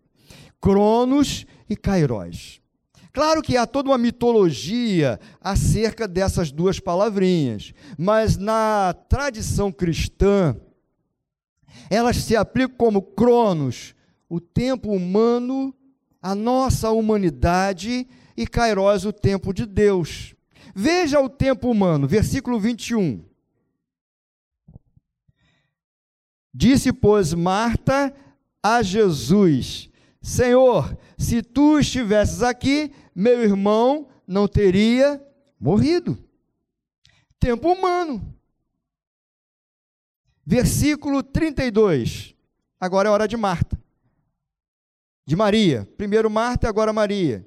Cronos 0.60 1.46
e 1.70 1.76
Kairos. 1.76 2.60
Claro 3.14 3.42
que 3.42 3.58
há 3.58 3.66
toda 3.66 3.90
uma 3.90 3.98
mitologia 3.98 5.20
acerca 5.42 6.08
dessas 6.08 6.52
duas 6.52 6.80
palavrinhas, 6.80 7.74
mas 7.98 8.38
na 8.38 8.94
tradição 9.10 9.72
cristã, 9.72 10.56
elas 11.90 12.18
se 12.18 12.36
aplicam 12.36 12.78
como 12.78 13.02
Cronos, 13.02 13.96
o 14.30 14.40
tempo 14.40 14.92
humano, 14.92 15.74
a 16.22 16.36
nossa 16.36 16.92
humanidade, 16.92 18.08
e 18.36 18.46
Kairos, 18.46 19.04
o 19.04 19.12
tempo 19.12 19.52
de 19.52 19.66
Deus. 19.66 20.36
Veja 20.80 21.20
o 21.20 21.28
tempo 21.28 21.72
humano, 21.72 22.08
versículo 22.08 22.60
21. 22.60 23.26
Disse, 26.54 26.94
pois, 26.94 27.34
Marta 27.34 28.16
a 28.62 28.84
Jesus: 28.84 29.90
Senhor, 30.22 30.96
se 31.18 31.42
tu 31.42 31.80
estivesses 31.80 32.44
aqui, 32.44 32.94
meu 33.16 33.42
irmão 33.42 34.08
não 34.28 34.48
teria 34.48 35.20
morrido. 35.60 36.16
Tempo 37.40 37.74
humano. 37.74 38.38
Versículo 40.46 41.24
32. 41.24 42.36
Agora 42.80 43.10
é 43.10 43.12
hora 43.12 43.28
de 43.28 43.36
Marta. 43.36 43.82
De 45.26 45.36
Maria. 45.36 45.90
Primeiro 45.98 46.30
Marta, 46.30 46.70
agora 46.70 46.94
Maria. 46.94 47.47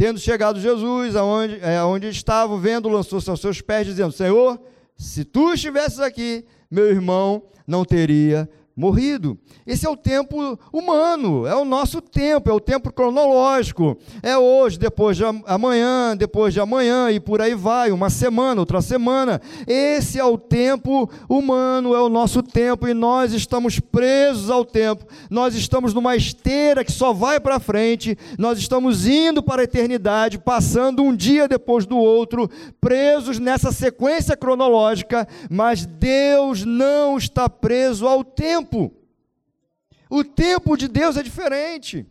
Tendo 0.00 0.18
chegado 0.18 0.58
Jesus, 0.58 1.14
aonde, 1.14 1.58
é, 1.60 1.76
aonde 1.76 2.08
estava, 2.08 2.58
vendo, 2.58 2.88
lançou-se 2.88 3.28
aos 3.28 3.38
seus 3.38 3.60
pés, 3.60 3.86
dizendo: 3.86 4.10
Senhor, 4.10 4.58
se 4.96 5.26
tu 5.26 5.52
estivesses 5.52 6.00
aqui, 6.00 6.42
meu 6.70 6.86
irmão 6.86 7.42
não 7.66 7.84
teria 7.84 8.48
morrido. 8.80 9.38
Esse 9.66 9.86
é 9.86 9.90
o 9.90 9.96
tempo 9.96 10.58
humano, 10.72 11.46
é 11.46 11.54
o 11.54 11.66
nosso 11.66 12.00
tempo, 12.00 12.48
é 12.48 12.52
o 12.52 12.58
tempo 12.58 12.90
cronológico. 12.90 13.98
É 14.22 14.38
hoje, 14.38 14.78
depois 14.78 15.18
de 15.18 15.22
amanhã, 15.46 16.16
depois 16.16 16.54
de 16.54 16.60
amanhã 16.60 17.10
e 17.10 17.20
por 17.20 17.42
aí 17.42 17.54
vai, 17.54 17.92
uma 17.92 18.08
semana, 18.08 18.62
outra 18.62 18.80
semana. 18.80 19.40
Esse 19.66 20.18
é 20.18 20.24
o 20.24 20.38
tempo 20.38 21.10
humano, 21.28 21.94
é 21.94 22.00
o 22.00 22.08
nosso 22.08 22.42
tempo 22.42 22.88
e 22.88 22.94
nós 22.94 23.34
estamos 23.34 23.78
presos 23.78 24.48
ao 24.48 24.64
tempo. 24.64 25.04
Nós 25.28 25.54
estamos 25.54 25.92
numa 25.92 26.16
esteira 26.16 26.82
que 26.82 26.90
só 26.90 27.12
vai 27.12 27.38
para 27.38 27.60
frente. 27.60 28.16
Nós 28.38 28.58
estamos 28.58 29.06
indo 29.06 29.42
para 29.42 29.60
a 29.60 29.64
eternidade, 29.64 30.38
passando 30.38 31.02
um 31.02 31.14
dia 31.14 31.46
depois 31.46 31.84
do 31.84 31.98
outro, 31.98 32.48
presos 32.80 33.38
nessa 33.38 33.70
sequência 33.70 34.34
cronológica, 34.34 35.28
mas 35.50 35.84
Deus 35.84 36.64
não 36.64 37.18
está 37.18 37.46
preso 37.46 38.06
ao 38.06 38.24
tempo 38.24 38.69
tempo. 38.70 38.94
O 40.08 40.24
tempo 40.24 40.76
de 40.76 40.88
Deus 40.88 41.16
é 41.16 41.22
diferente. 41.22 42.06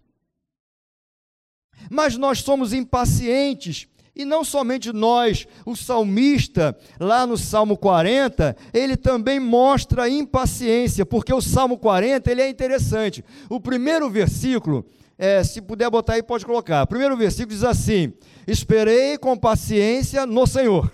Mas 1.90 2.18
nós 2.18 2.40
somos 2.40 2.74
impacientes. 2.74 3.88
E 4.16 4.26
não 4.26 4.44
somente 4.44 4.92
nós, 4.92 5.48
o 5.66 5.78
salmista, 5.78 6.78
lá 7.00 7.26
no 7.26 7.38
Salmo 7.38 7.78
40, 7.78 8.56
ele 8.74 8.98
também 8.98 9.40
mostra 9.40 10.10
impaciência, 10.10 11.06
porque 11.06 11.34
o 11.34 11.40
Salmo 11.40 11.78
40 11.78 12.30
ele 12.30 12.42
é 12.42 12.50
interessante. 12.50 13.24
O 13.50 13.62
primeiro 13.62 14.10
versículo, 14.10 14.86
é, 15.18 15.42
se 15.42 15.62
puder 15.62 15.90
botar 15.90 16.14
aí, 16.14 16.24
pode 16.24 16.46
colocar. 16.46 16.84
O 16.84 16.88
primeiro 16.88 17.16
versículo 17.16 17.56
diz 17.56 17.64
assim: 17.64 18.12
Esperei 18.46 19.18
com 19.18 19.38
paciência 19.38 20.26
no 20.26 20.46
Senhor. 20.46 20.92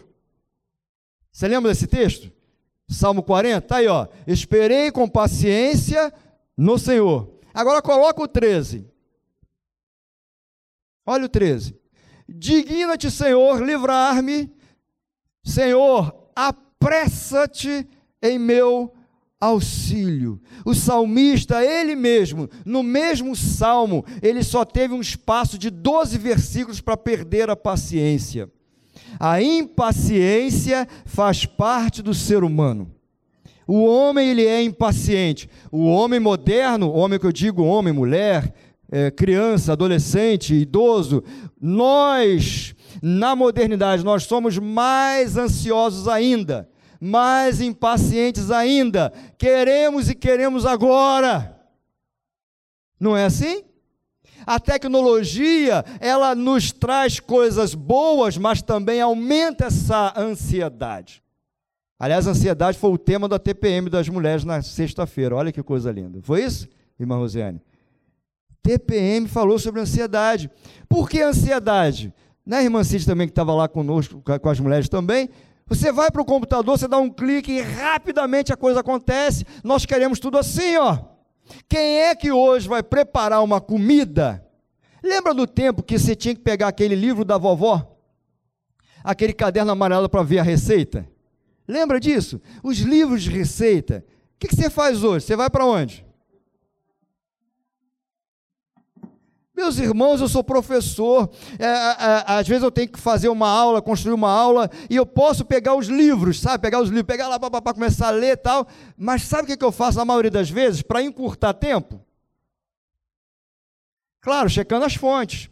Você 1.31 1.47
lembra 1.47 1.71
desse 1.71 1.87
texto? 1.87 2.34
Salmo 2.87 3.23
40, 3.23 3.61
tá 3.61 3.77
aí, 3.77 3.87
ó. 3.87 4.07
Esperei 4.27 4.91
com 4.91 5.09
paciência 5.09 6.13
no 6.57 6.77
Senhor. 6.77 7.39
Agora 7.53 7.81
coloca 7.81 8.21
o 8.21 8.27
13. 8.27 8.87
Olha 11.05 11.25
o 11.25 11.29
13. 11.29 11.75
Digna-te, 12.27 13.09
Senhor, 13.09 13.63
livrar-me. 13.63 14.51
Senhor, 15.43 16.31
apressa-te 16.35 17.87
em 18.21 18.39
meu 18.39 18.93
auxílio. 19.39 20.41
O 20.65 20.73
salmista, 20.73 21.63
ele 21.63 21.95
mesmo, 21.95 22.49
no 22.65 22.81
mesmo 22.81 23.35
salmo, 23.35 24.03
ele 24.21 24.43
só 24.43 24.65
teve 24.65 24.93
um 24.93 25.01
espaço 25.01 25.57
de 25.57 25.69
12 25.69 26.17
versículos 26.17 26.81
para 26.81 26.97
perder 26.97 27.49
a 27.49 27.55
paciência. 27.55 28.51
A 29.19 29.41
impaciência 29.41 30.87
faz 31.05 31.45
parte 31.45 32.01
do 32.01 32.13
ser 32.13 32.43
humano. 32.43 32.91
O 33.67 33.83
homem 33.83 34.29
ele 34.29 34.45
é 34.45 34.61
impaciente. 34.61 35.49
O 35.71 35.85
homem 35.85 36.19
moderno, 36.19 36.91
homem 36.91 37.19
que 37.19 37.25
eu 37.25 37.31
digo 37.31 37.63
homem, 37.63 37.93
mulher, 37.93 38.53
é, 38.91 39.09
criança, 39.09 39.73
adolescente, 39.73 40.53
idoso, 40.53 41.23
nós 41.59 42.75
na 43.01 43.35
modernidade 43.35 44.03
nós 44.03 44.23
somos 44.23 44.57
mais 44.57 45.37
ansiosos 45.37 46.07
ainda, 46.07 46.69
mais 46.99 47.59
impacientes 47.61 48.51
ainda. 48.51 49.11
Queremos 49.37 50.09
e 50.09 50.15
queremos 50.15 50.65
agora. 50.65 51.59
Não 52.99 53.17
é 53.17 53.25
assim? 53.25 53.63
A 54.45 54.59
tecnologia, 54.59 55.83
ela 55.99 56.35
nos 56.35 56.71
traz 56.71 57.19
coisas 57.19 57.73
boas, 57.73 58.37
mas 58.37 58.61
também 58.61 59.01
aumenta 59.01 59.65
essa 59.65 60.13
ansiedade. 60.17 61.23
Aliás, 61.99 62.27
a 62.27 62.31
ansiedade 62.31 62.77
foi 62.77 62.91
o 62.91 62.97
tema 62.97 63.27
da 63.27 63.39
TPM 63.39 63.89
das 63.89 64.09
mulheres 64.09 64.43
na 64.43 64.61
sexta-feira. 64.61 65.35
Olha 65.35 65.51
que 65.51 65.63
coisa 65.63 65.91
linda. 65.91 66.19
Foi 66.21 66.43
isso, 66.43 66.67
irmã 66.99 67.15
Rosiane? 67.17 67.61
TPM 68.61 69.27
falou 69.27 69.57
sobre 69.57 69.81
ansiedade. 69.81 70.49
Por 70.89 71.09
que 71.09 71.21
ansiedade? 71.21 72.13
né, 72.45 72.63
irmã 72.63 72.83
Cid 72.83 73.05
também 73.05 73.27
que 73.27 73.31
estava 73.31 73.53
lá 73.53 73.67
conosco, 73.67 74.21
com 74.21 74.49
as 74.49 74.59
mulheres 74.59 74.87
também, 74.87 75.29
você 75.67 75.91
vai 75.91 76.11
para 76.11 76.21
o 76.21 76.25
computador, 76.25 76.77
você 76.77 76.87
dá 76.87 76.97
um 76.97 77.09
clique 77.09 77.51
e 77.51 77.61
rapidamente 77.61 78.53
a 78.53 78.57
coisa 78.57 78.81
acontece. 78.81 79.45
Nós 79.63 79.83
queremos 79.83 80.19
tudo 80.19 80.37
assim, 80.37 80.77
ó. 80.77 80.99
Quem 81.75 82.03
é 82.03 82.15
que 82.15 82.31
hoje 82.31 82.69
vai 82.69 82.81
preparar 82.81 83.43
uma 83.43 83.59
comida? 83.59 84.41
Lembra 85.03 85.33
do 85.33 85.45
tempo 85.45 85.83
que 85.83 85.99
você 85.99 86.15
tinha 86.15 86.33
que 86.33 86.39
pegar 86.39 86.69
aquele 86.69 86.95
livro 86.95 87.25
da 87.25 87.37
vovó? 87.37 87.99
Aquele 89.03 89.33
caderno 89.33 89.73
amarelo 89.73 90.07
para 90.07 90.23
ver 90.23 90.39
a 90.39 90.41
receita? 90.41 91.05
Lembra 91.67 91.99
disso? 91.99 92.41
Os 92.63 92.77
livros 92.77 93.23
de 93.23 93.29
receita. 93.29 94.05
O 94.07 94.39
que, 94.39 94.47
que 94.47 94.55
você 94.55 94.69
faz 94.69 95.03
hoje? 95.03 95.25
Você 95.25 95.35
vai 95.35 95.49
para 95.49 95.65
onde? 95.65 96.04
Meus 99.55 99.79
irmãos, 99.79 100.19
eu 100.19 100.27
sou 100.27 100.43
professor, 100.43 101.29
é, 101.57 101.63
é, 101.63 101.67
é, 101.67 102.23
às 102.27 102.45
vezes 102.45 102.61
eu 102.61 102.71
tenho 102.71 102.89
que 102.89 102.99
fazer 102.99 103.29
uma 103.29 103.47
aula, 103.47 103.81
construir 103.81 104.13
uma 104.13 104.29
aula, 104.29 104.69
e 104.89 104.97
eu 104.97 105.05
posso 105.05 105.45
pegar 105.45 105.75
os 105.75 105.87
livros, 105.87 106.41
sabe? 106.41 106.61
Pegar 106.61 106.81
os 106.81 106.89
livros, 106.89 107.07
pegar 107.07 107.29
lá 107.29 107.39
para 107.39 107.73
começar 107.73 108.09
a 108.09 108.11
ler 108.11 108.33
e 108.33 108.37
tal, 108.37 108.67
mas 108.97 109.23
sabe 109.23 109.43
o 109.43 109.57
que, 109.57 109.63
eu 109.63 109.71
faço 109.71 109.97
na 109.97 110.03
maioria 110.03 110.29
das 110.29 110.49
vezes? 110.49 110.81
Para 110.81 111.01
encurtar 111.01 111.53
tempo? 111.53 112.01
Claro, 114.19 114.49
checando 114.49 114.85
as 114.85 114.95
fontes. 114.95 115.49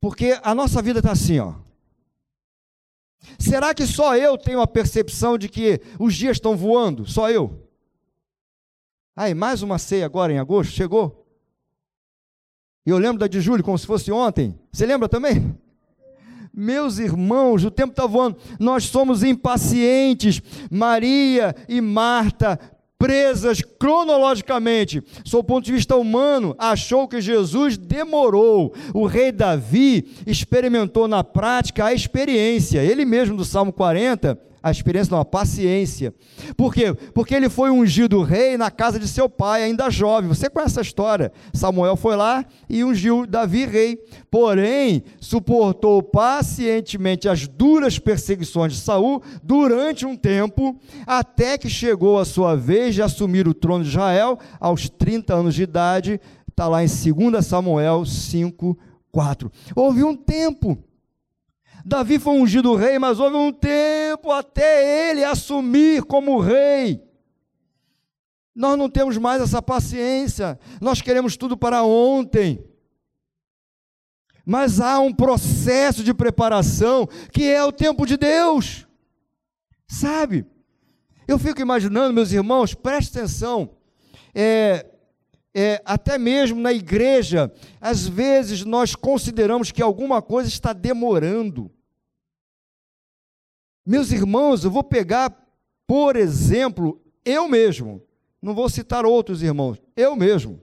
Porque 0.00 0.38
a 0.40 0.54
nossa 0.54 0.80
vida 0.80 1.00
está 1.00 1.10
assim, 1.10 1.40
ó. 1.40 1.54
Será 3.36 3.74
que 3.74 3.84
só 3.84 4.16
eu 4.16 4.38
tenho 4.38 4.60
a 4.60 4.66
percepção 4.66 5.36
de 5.36 5.48
que 5.48 5.80
os 5.98 6.14
dias 6.14 6.36
estão 6.36 6.56
voando? 6.56 7.04
Só 7.04 7.28
eu? 7.28 7.68
Aí, 9.16 9.34
mais 9.34 9.60
uma 9.62 9.76
ceia 9.76 10.06
agora 10.06 10.32
em 10.32 10.38
agosto, 10.38 10.70
chegou? 10.72 11.25
E 12.86 12.90
eu 12.90 12.98
lembro 12.98 13.18
da 13.18 13.26
de 13.26 13.40
julho 13.40 13.64
como 13.64 13.76
se 13.76 13.84
fosse 13.84 14.12
ontem. 14.12 14.54
Você 14.72 14.86
lembra 14.86 15.08
também? 15.08 15.52
Meus 16.54 16.98
irmãos, 16.98 17.64
o 17.64 17.70
tempo 17.70 17.90
está 17.90 18.06
voando. 18.06 18.38
Nós 18.60 18.84
somos 18.84 19.24
impacientes. 19.24 20.40
Maria 20.70 21.54
e 21.68 21.80
Marta, 21.80 22.58
presas 22.96 23.60
cronologicamente, 23.60 25.02
sob 25.24 25.40
o 25.40 25.44
ponto 25.44 25.64
de 25.64 25.72
vista 25.72 25.96
humano, 25.96 26.54
achou 26.58 27.06
que 27.08 27.20
Jesus 27.20 27.76
demorou. 27.76 28.72
O 28.94 29.04
rei 29.04 29.32
Davi 29.32 30.14
experimentou 30.26 31.08
na 31.08 31.22
prática 31.22 31.86
a 31.86 31.92
experiência. 31.92 32.84
Ele 32.84 33.04
mesmo, 33.04 33.36
do 33.36 33.44
Salmo 33.44 33.72
40, 33.72 34.40
a 34.66 34.70
experiência 34.72 35.12
não, 35.12 35.20
a 35.20 35.24
paciência. 35.24 36.12
Por 36.56 36.74
quê? 36.74 36.92
Porque 37.14 37.32
ele 37.36 37.48
foi 37.48 37.70
ungido 37.70 38.20
rei 38.24 38.58
na 38.58 38.68
casa 38.68 38.98
de 38.98 39.06
seu 39.06 39.28
pai, 39.28 39.62
ainda 39.62 39.88
jovem. 39.88 40.28
Você 40.28 40.50
conhece 40.50 40.76
a 40.80 40.82
história? 40.82 41.32
Samuel 41.54 41.94
foi 41.94 42.16
lá 42.16 42.44
e 42.68 42.82
ungiu 42.82 43.28
Davi 43.28 43.64
rei. 43.64 43.96
Porém, 44.28 45.04
suportou 45.20 46.02
pacientemente 46.02 47.28
as 47.28 47.46
duras 47.46 48.00
perseguições 48.00 48.72
de 48.72 48.80
Saul 48.80 49.22
durante 49.40 50.04
um 50.04 50.16
tempo, 50.16 50.76
até 51.06 51.56
que 51.56 51.70
chegou 51.70 52.18
a 52.18 52.24
sua 52.24 52.56
vez 52.56 52.92
de 52.92 53.02
assumir 53.02 53.46
o 53.46 53.54
trono 53.54 53.84
de 53.84 53.90
Israel 53.90 54.36
aos 54.58 54.88
30 54.88 55.32
anos 55.32 55.54
de 55.54 55.62
idade. 55.62 56.20
Está 56.50 56.66
lá 56.66 56.82
em 56.82 56.88
2 56.88 57.46
Samuel 57.46 58.04
5, 58.04 58.76
4. 59.12 59.48
Houve 59.76 60.02
um 60.02 60.16
tempo 60.16 60.76
Davi 61.88 62.18
foi 62.18 62.34
ungido 62.34 62.74
rei, 62.74 62.98
mas 62.98 63.20
houve 63.20 63.36
um 63.36 63.52
tempo 63.52 64.32
até 64.32 65.08
ele 65.08 65.22
assumir 65.22 66.02
como 66.02 66.40
rei. 66.40 67.00
Nós 68.52 68.76
não 68.76 68.90
temos 68.90 69.16
mais 69.16 69.40
essa 69.40 69.62
paciência, 69.62 70.58
nós 70.80 71.00
queremos 71.00 71.36
tudo 71.36 71.56
para 71.56 71.84
ontem. 71.84 72.58
Mas 74.44 74.80
há 74.80 74.98
um 74.98 75.14
processo 75.14 76.02
de 76.02 76.12
preparação 76.12 77.06
que 77.30 77.44
é 77.44 77.62
o 77.62 77.70
tempo 77.70 78.04
de 78.04 78.16
Deus. 78.16 78.84
Sabe? 79.86 80.44
Eu 81.28 81.38
fico 81.38 81.60
imaginando, 81.60 82.12
meus 82.12 82.32
irmãos, 82.32 82.74
preste 82.74 83.16
atenção. 83.16 83.76
É, 84.34 84.86
é, 85.54 85.80
até 85.84 86.18
mesmo 86.18 86.60
na 86.60 86.72
igreja, 86.72 87.52
às 87.80 88.08
vezes 88.08 88.64
nós 88.64 88.96
consideramos 88.96 89.70
que 89.70 89.80
alguma 89.80 90.20
coisa 90.20 90.48
está 90.48 90.72
demorando. 90.72 91.70
Meus 93.86 94.10
irmãos, 94.10 94.64
eu 94.64 94.70
vou 94.70 94.82
pegar, 94.82 95.32
por 95.86 96.16
exemplo, 96.16 97.00
eu 97.24 97.46
mesmo. 97.46 98.02
Não 98.42 98.52
vou 98.52 98.68
citar 98.68 99.06
outros 99.06 99.42
irmãos, 99.42 99.80
eu 99.96 100.16
mesmo. 100.16 100.60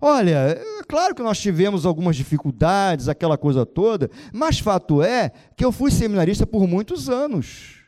Olha, 0.00 0.50
é 0.50 0.82
claro 0.86 1.14
que 1.14 1.22
nós 1.22 1.40
tivemos 1.40 1.86
algumas 1.86 2.16
dificuldades, 2.16 3.08
aquela 3.08 3.38
coisa 3.38 3.64
toda, 3.64 4.10
mas 4.32 4.58
fato 4.58 5.02
é 5.02 5.30
que 5.56 5.64
eu 5.64 5.72
fui 5.72 5.90
seminarista 5.90 6.46
por 6.46 6.66
muitos 6.66 7.08
anos. 7.08 7.84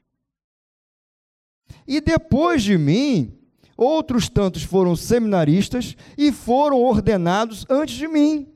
E 1.87 2.01
depois 2.01 2.63
de 2.63 2.79
mim, 2.79 3.37
outros 3.77 4.29
tantos 4.29 4.63
foram 4.63 4.97
seminaristas 4.97 5.97
e 6.17 6.33
foram 6.33 6.81
ordenados 6.81 7.67
antes 7.69 7.97
de 7.97 8.09
mim. 8.09 8.56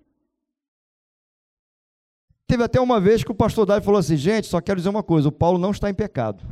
Teve 2.51 2.65
até 2.65 2.81
uma 2.81 3.01
vez 3.01 3.23
que 3.23 3.31
o 3.31 3.35
pastor 3.35 3.65
Davi 3.65 3.85
falou 3.85 4.01
assim: 4.01 4.17
gente, 4.17 4.49
só 4.49 4.61
quero 4.61 4.79
dizer 4.79 4.89
uma 4.89 5.05
coisa: 5.05 5.29
o 5.29 5.33
Paulo 5.33 5.57
não 5.57 5.71
está 5.71 5.89
em 5.89 5.95
pecado. 5.95 6.43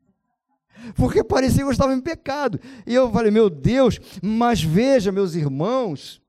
Porque 0.94 1.24
parecia 1.24 1.60
que 1.60 1.64
eu 1.64 1.70
estava 1.70 1.94
em 1.94 2.00
pecado. 2.02 2.60
E 2.86 2.92
eu 2.92 3.10
falei: 3.10 3.30
meu 3.30 3.48
Deus, 3.48 3.98
mas 4.22 4.62
veja, 4.62 5.10
meus 5.10 5.34
irmãos. 5.34 6.20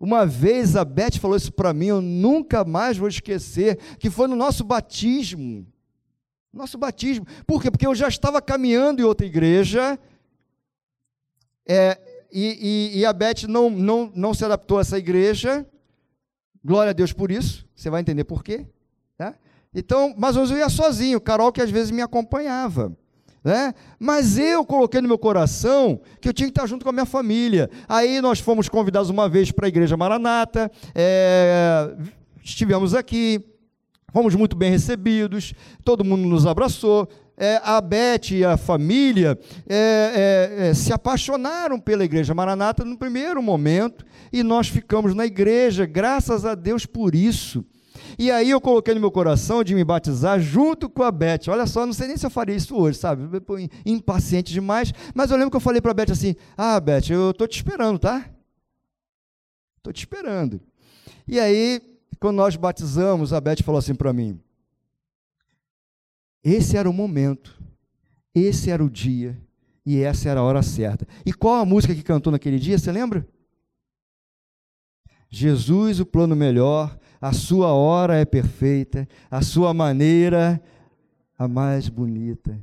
Uma 0.00 0.26
vez 0.26 0.74
a 0.74 0.84
Beth 0.84 1.20
falou 1.20 1.36
isso 1.36 1.52
para 1.52 1.72
mim, 1.72 1.86
eu 1.86 2.00
nunca 2.00 2.64
mais 2.64 2.98
vou 2.98 3.06
esquecer, 3.06 3.78
que 4.00 4.10
foi 4.10 4.26
no 4.26 4.34
nosso 4.34 4.64
batismo. 4.64 5.64
Nosso 6.52 6.76
batismo. 6.76 7.24
Por 7.46 7.62
quê? 7.62 7.70
Porque 7.70 7.86
eu 7.86 7.94
já 7.94 8.08
estava 8.08 8.42
caminhando 8.42 9.00
em 9.00 9.04
outra 9.04 9.24
igreja, 9.24 9.96
é, 11.64 11.96
e, 12.32 12.90
e, 12.94 12.98
e, 12.98 13.06
a 13.06 13.12
Beth 13.12 13.46
não, 13.48 13.70
não, 13.70 14.10
não 14.12 14.34
se 14.34 14.44
adaptou 14.44 14.78
a 14.78 14.80
essa 14.80 14.98
igreja, 14.98 15.64
Glória 16.64 16.90
a 16.90 16.92
Deus 16.92 17.12
por 17.12 17.30
isso, 17.30 17.66
você 17.74 17.90
vai 17.90 18.00
entender 18.00 18.24
por 18.24 18.44
quê. 18.44 18.66
Né? 19.18 19.34
Então, 19.74 20.14
mas 20.16 20.36
eu 20.36 20.46
ia 20.56 20.68
sozinho, 20.68 21.20
Carol 21.20 21.50
que 21.52 21.60
às 21.60 21.70
vezes 21.70 21.90
me 21.90 22.02
acompanhava. 22.02 22.96
Né? 23.42 23.74
Mas 23.98 24.38
eu 24.38 24.64
coloquei 24.64 25.00
no 25.00 25.08
meu 25.08 25.18
coração 25.18 26.00
que 26.20 26.28
eu 26.28 26.32
tinha 26.32 26.46
que 26.46 26.52
estar 26.52 26.66
junto 26.66 26.84
com 26.84 26.90
a 26.90 26.92
minha 26.92 27.06
família. 27.06 27.68
Aí 27.88 28.20
nós 28.20 28.38
fomos 28.38 28.68
convidados 28.68 29.10
uma 29.10 29.28
vez 29.28 29.50
para 29.50 29.66
a 29.66 29.68
Igreja 29.68 29.96
Maranata, 29.96 30.70
é, 30.94 31.92
estivemos 32.42 32.94
aqui, 32.94 33.44
fomos 34.12 34.34
muito 34.36 34.54
bem 34.54 34.70
recebidos, 34.70 35.54
todo 35.84 36.04
mundo 36.04 36.28
nos 36.28 36.46
abraçou. 36.46 37.08
É, 37.44 37.60
a 37.64 37.80
Beth 37.80 38.30
e 38.30 38.44
a 38.44 38.56
família 38.56 39.36
é, 39.68 40.60
é, 40.60 40.68
é 40.68 40.74
se 40.74 40.92
apaixonaram 40.92 41.76
pela 41.80 42.04
Igreja 42.04 42.32
Maranata 42.32 42.84
no 42.84 42.96
primeiro 42.96 43.42
momento 43.42 44.04
e 44.32 44.44
nós 44.44 44.68
ficamos 44.68 45.12
na 45.12 45.26
igreja, 45.26 45.84
graças 45.84 46.44
a 46.44 46.54
Deus 46.54 46.86
por 46.86 47.16
isso. 47.16 47.64
E 48.16 48.30
aí 48.30 48.48
eu 48.50 48.60
coloquei 48.60 48.94
no 48.94 49.00
meu 49.00 49.10
coração 49.10 49.64
de 49.64 49.74
me 49.74 49.82
batizar 49.82 50.38
junto 50.38 50.88
com 50.88 51.02
a 51.02 51.10
Beth. 51.10 51.48
Olha 51.48 51.66
só, 51.66 51.84
não 51.84 51.92
sei 51.92 52.06
nem 52.06 52.16
se 52.16 52.24
eu 52.24 52.30
faria 52.30 52.54
isso 52.54 52.76
hoje, 52.76 52.98
sabe? 52.98 53.24
Impaciente 53.84 54.52
demais. 54.52 54.92
Mas 55.12 55.32
eu 55.32 55.36
lembro 55.36 55.50
que 55.50 55.56
eu 55.56 55.60
falei 55.60 55.80
para 55.80 55.90
a 55.90 55.94
Beth 55.94 56.12
assim: 56.12 56.36
Ah, 56.56 56.78
Beth, 56.78 57.10
eu 57.10 57.32
estou 57.32 57.48
te 57.48 57.56
esperando, 57.56 57.98
tá? 57.98 58.24
Estou 59.78 59.92
te 59.92 59.98
esperando. 59.98 60.60
E 61.26 61.40
aí, 61.40 61.82
quando 62.20 62.36
nós 62.36 62.54
batizamos, 62.54 63.32
a 63.32 63.40
Beth 63.40 63.64
falou 63.64 63.80
assim 63.80 63.96
para 63.96 64.12
mim: 64.12 64.38
Esse 66.44 66.76
era 66.76 66.90
o 66.90 66.92
momento, 66.92 67.62
esse 68.34 68.70
era 68.70 68.84
o 68.84 68.90
dia, 68.90 69.40
e 69.84 70.00
essa 70.00 70.28
era 70.28 70.40
a 70.40 70.42
hora 70.42 70.62
certa. 70.62 71.06
E 71.24 71.32
qual 71.32 71.56
a 71.56 71.64
música 71.64 71.94
que 71.94 72.02
cantou 72.02 72.30
naquele 72.30 72.58
dia, 72.58 72.78
você 72.78 72.90
lembra? 72.90 73.26
Jesus, 75.28 76.00
o 76.00 76.06
plano 76.06 76.36
melhor, 76.36 76.98
a 77.20 77.32
sua 77.32 77.72
hora 77.72 78.16
é 78.16 78.24
perfeita, 78.24 79.08
a 79.30 79.40
sua 79.40 79.72
maneira 79.72 80.62
a 81.38 81.48
mais 81.48 81.88
bonita. 81.88 82.60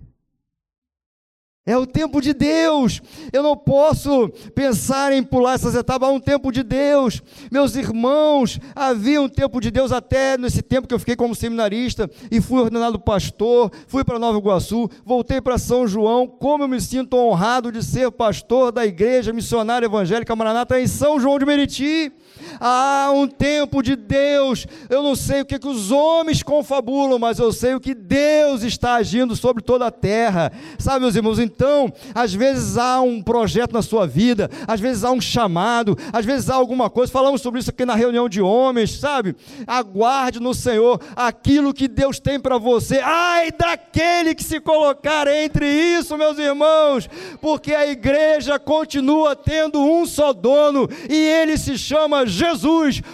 É 1.66 1.78
o 1.78 1.86
tempo 1.86 2.20
de 2.20 2.34
Deus. 2.34 3.02
Eu 3.32 3.44
não 3.44 3.56
posso 3.56 4.30
pensar 4.56 5.14
em 5.14 5.22
pular 5.22 5.54
essas 5.54 5.76
etapas. 5.76 6.10
Há 6.10 6.12
um 6.12 6.20
tempo 6.20 6.52
de 6.52 6.64
Deus. 6.64 7.22
Meus 7.52 7.76
irmãos, 7.76 8.60
havia 8.76 9.22
um 9.22 9.30
tempo 9.30 9.60
de 9.60 9.70
Deus 9.70 9.92
até 9.92 10.38
nesse 10.38 10.62
tempo 10.62 10.88
que 10.88 10.94
eu 10.94 11.00
fiquei 11.00 11.16
como 11.16 11.36
seminarista 11.36 12.10
e 12.32 12.42
fui 12.42 12.60
ordenado 12.60 13.00
pastor, 13.00 13.72
fui 13.88 14.04
para 14.04 14.18
Nova 14.18 14.40
Iguaçu, 14.40 14.90
voltei 15.06 15.42
para 15.42 15.58
São 15.58 15.88
João. 15.88 16.26
Como 16.28 16.64
eu 16.64 16.68
me 16.68 16.82
sinto 16.82 17.18
honrado 17.18 17.72
de 17.72 17.84
ser 17.84 18.10
pastor 18.10 18.72
da 18.72 18.86
igreja 18.86 19.32
missionária 19.32 19.86
evangélica 19.86 20.36
Maranata 20.36 20.80
em 20.80 20.88
São 20.88 21.20
João 21.20 21.38
de 21.38 21.46
Meriti. 21.46 22.12
Há 22.60 23.10
um 23.14 23.28
tempo 23.28 23.82
de 23.82 23.96
Deus. 23.96 24.68
Eu 24.90 25.02
não 25.02 25.16
sei 25.16 25.42
o 25.42 25.46
que, 25.46 25.58
que 25.58 25.68
os 25.68 25.92
homens 25.92 26.44
confabulam, 26.44 27.18
mas 27.18 27.40
eu 27.40 27.52
sei 27.54 27.76
o 27.76 27.80
que 27.80 27.94
Deus 27.94 28.64
está 28.64 28.96
agindo 28.96 29.36
sobre 29.36 29.64
toda 29.64 29.88
a 29.88 29.92
terra. 29.92 30.52
Sabe, 30.78 31.02
meus 31.02 31.16
irmãos? 31.16 31.40
Então, 31.40 31.92
às 32.14 32.34
vezes 32.34 32.78
há 32.78 33.02
um 33.02 33.22
projeto 33.22 33.74
na 33.74 33.82
sua 33.82 34.06
vida, 34.06 34.50
às 34.68 34.80
vezes 34.80 35.04
há 35.04 35.12
um 35.12 35.22
chamado, 35.22 35.98
às 36.12 36.26
vezes 36.26 36.50
há 36.50 36.56
alguma 36.56 36.90
coisa. 36.90 37.12
Falamos 37.12 37.42
sobre 37.42 37.60
isso 37.60 37.70
aqui 37.70 37.86
na 37.86 37.96
reunião 37.96 38.28
de 38.28 38.42
homens, 38.42 39.00
sabe? 39.00 39.36
Aguarde 39.66 40.40
no 40.40 40.54
Senhor 40.54 41.00
aquilo 41.16 41.74
que 41.74 41.88
Deus 41.88 42.20
tem 42.20 42.40
para 42.40 42.58
você. 42.58 43.00
Ai 43.00 43.52
daquele 43.52 44.36
que 44.36 44.44
se 44.44 44.60
colocar 44.60 45.28
entre 45.28 45.68
isso, 45.68 46.18
meus 46.18 46.38
irmãos, 46.38 47.10
porque 47.42 47.74
a 47.74 47.88
igreja 47.88 48.60
continua 48.60 49.36
tendo 49.36 49.80
um 49.80 50.06
só 50.06 50.34
dono 50.34 50.90
e 51.10 51.16
ele 51.16 51.58
se 51.58 51.78
chama 51.78 52.26
Jesus, 52.26 52.49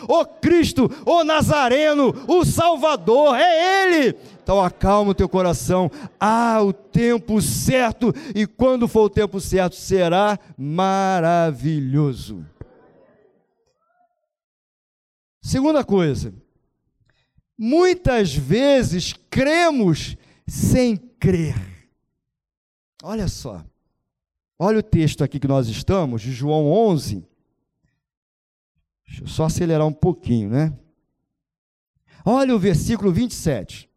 o 0.08 0.26
Cristo, 0.26 0.90
o 1.06 1.24
Nazareno, 1.24 2.14
o 2.28 2.46
Salvador. 2.46 3.36
É 3.36 3.84
ele. 3.84 4.18
Então 4.46 4.64
acalma 4.64 5.10
o 5.10 5.16
teu 5.16 5.28
coração, 5.28 5.90
há 6.20 6.62
o 6.62 6.72
tempo 6.72 7.42
certo, 7.42 8.14
e 8.36 8.46
quando 8.46 8.88
for 8.88 9.06
o 9.06 9.10
tempo 9.10 9.42
certo, 9.42 9.76
será 9.76 10.38
maravilhoso. 10.56 12.46
Segunda 15.42 15.84
coisa, 15.84 16.32
muitas 17.58 18.36
vezes 18.36 19.14
cremos 19.32 20.16
sem 20.48 20.96
crer. 20.96 21.56
Olha 23.04 23.28
só, 23.28 23.64
olha 24.60 24.78
o 24.78 24.84
texto 24.84 25.24
aqui 25.24 25.40
que 25.40 25.48
nós 25.48 25.68
estamos, 25.68 26.22
de 26.22 26.32
João 26.32 26.72
11. 26.72 27.24
Deixa 29.08 29.24
eu 29.24 29.28
só 29.28 29.46
acelerar 29.46 29.86
um 29.88 29.94
pouquinho, 29.94 30.50
né? 30.50 30.78
Olha 32.26 32.56
o 32.56 32.60
versículo 32.60 33.12
27. 33.12 33.90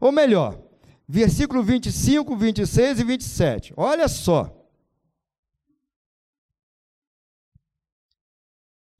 Ou 0.00 0.10
melhor, 0.10 0.60
versículo 1.06 1.62
25, 1.62 2.36
26 2.36 3.00
e 3.00 3.04
27. 3.04 3.74
Olha 3.76 4.08
só. 4.08 4.54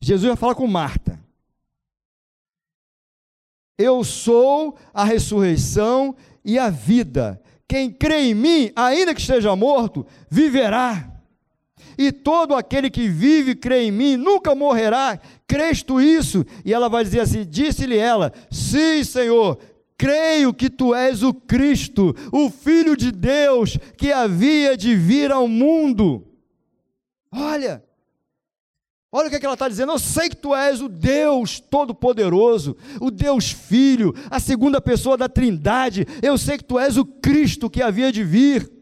Jesus 0.01 0.29
vai 0.29 0.37
falar 0.37 0.55
com 0.55 0.67
Marta. 0.67 1.23
Eu 3.77 4.03
sou 4.03 4.79
a 4.93 5.05
ressurreição 5.05 6.17
e 6.45 6.59
a 6.59 6.71
vida. 6.71 7.41
Quem 7.69 7.93
crê 7.93 8.31
em 8.31 8.35
mim, 8.35 8.73
ainda 8.75 9.15
que 9.15 9.21
esteja 9.21 9.55
morto, 9.55 10.07
viverá. 10.31 11.18
E 11.99 12.13
todo 12.13 12.55
aquele 12.55 12.89
que 12.89 13.09
vive 13.09 13.51
e 13.51 13.57
crê 13.57 13.83
em 13.83 13.91
mim 13.91 14.17
nunca 14.17 14.55
morrerá. 14.55 15.19
Crês 15.49 15.83
tu 15.83 16.01
isso? 16.01 16.47
E 16.65 16.73
ela 16.73 16.89
vai 16.89 17.03
dizer 17.03 17.19
assim: 17.19 17.45
Disse-lhe 17.45 17.97
ela: 17.97 18.33
Sim, 18.49 19.03
Senhor, 19.03 19.59
creio 19.99 20.55
que 20.55 20.71
tu 20.71 20.95
és 20.95 21.25
o 21.25 21.35
Cristo, 21.35 22.15
o 22.33 22.49
Filho 22.49 22.97
de 22.97 23.11
Deus 23.11 23.77
que 23.97 24.13
havia 24.13 24.77
de 24.77 24.95
vir 24.95 25.33
ao 25.33 25.49
mundo. 25.49 26.25
Olha, 27.33 27.83
olha 29.11 29.27
o 29.27 29.31
que, 29.31 29.37
é 29.37 29.41
que 29.41 29.45
ela 29.45 29.55
está 29.55 29.69
dizendo. 29.69 29.91
Eu 29.91 29.99
sei 29.99 30.29
que 30.29 30.37
tu 30.37 30.55
és 30.55 30.81
o 30.81 30.89
Deus 30.89 31.59
Todo-Poderoso, 31.59 32.77
o 33.01 33.11
Deus 33.11 33.51
Filho, 33.51 34.15
a 34.31 34.39
segunda 34.39 34.81
pessoa 34.81 35.17
da 35.17 35.29
Trindade. 35.29 36.07
Eu 36.23 36.39
sei 36.39 36.59
que 36.59 36.65
tu 36.65 36.79
és 36.79 36.97
o 36.97 37.05
Cristo 37.05 37.69
que 37.69 37.83
havia 37.83 38.13
de 38.13 38.23
vir. 38.23 38.78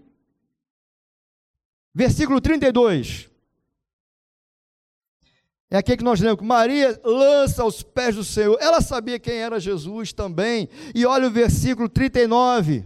Versículo 1.97 2.43
32. 2.43 3.31
É 5.71 5.79
aqui 5.79 5.97
que 5.97 6.05
nós 6.05 6.21
lemos, 6.21 6.45
Maria 6.45 7.01
lança 7.03 7.63
aos 7.63 7.83
pés 7.83 8.15
do 8.15 8.23
Senhor. 8.23 8.59
Ela 8.61 8.83
sabia 8.83 9.19
quem 9.19 9.37
era 9.39 9.59
Jesus 9.59 10.13
também. 10.13 10.69
E 10.95 11.07
olha 11.07 11.27
o 11.27 11.31
versículo 11.31 11.89
39. 11.89 12.85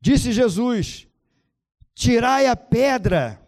Disse 0.00 0.30
Jesus: 0.30 1.08
Tirai 1.96 2.46
a 2.46 2.54
pedra. 2.54 3.44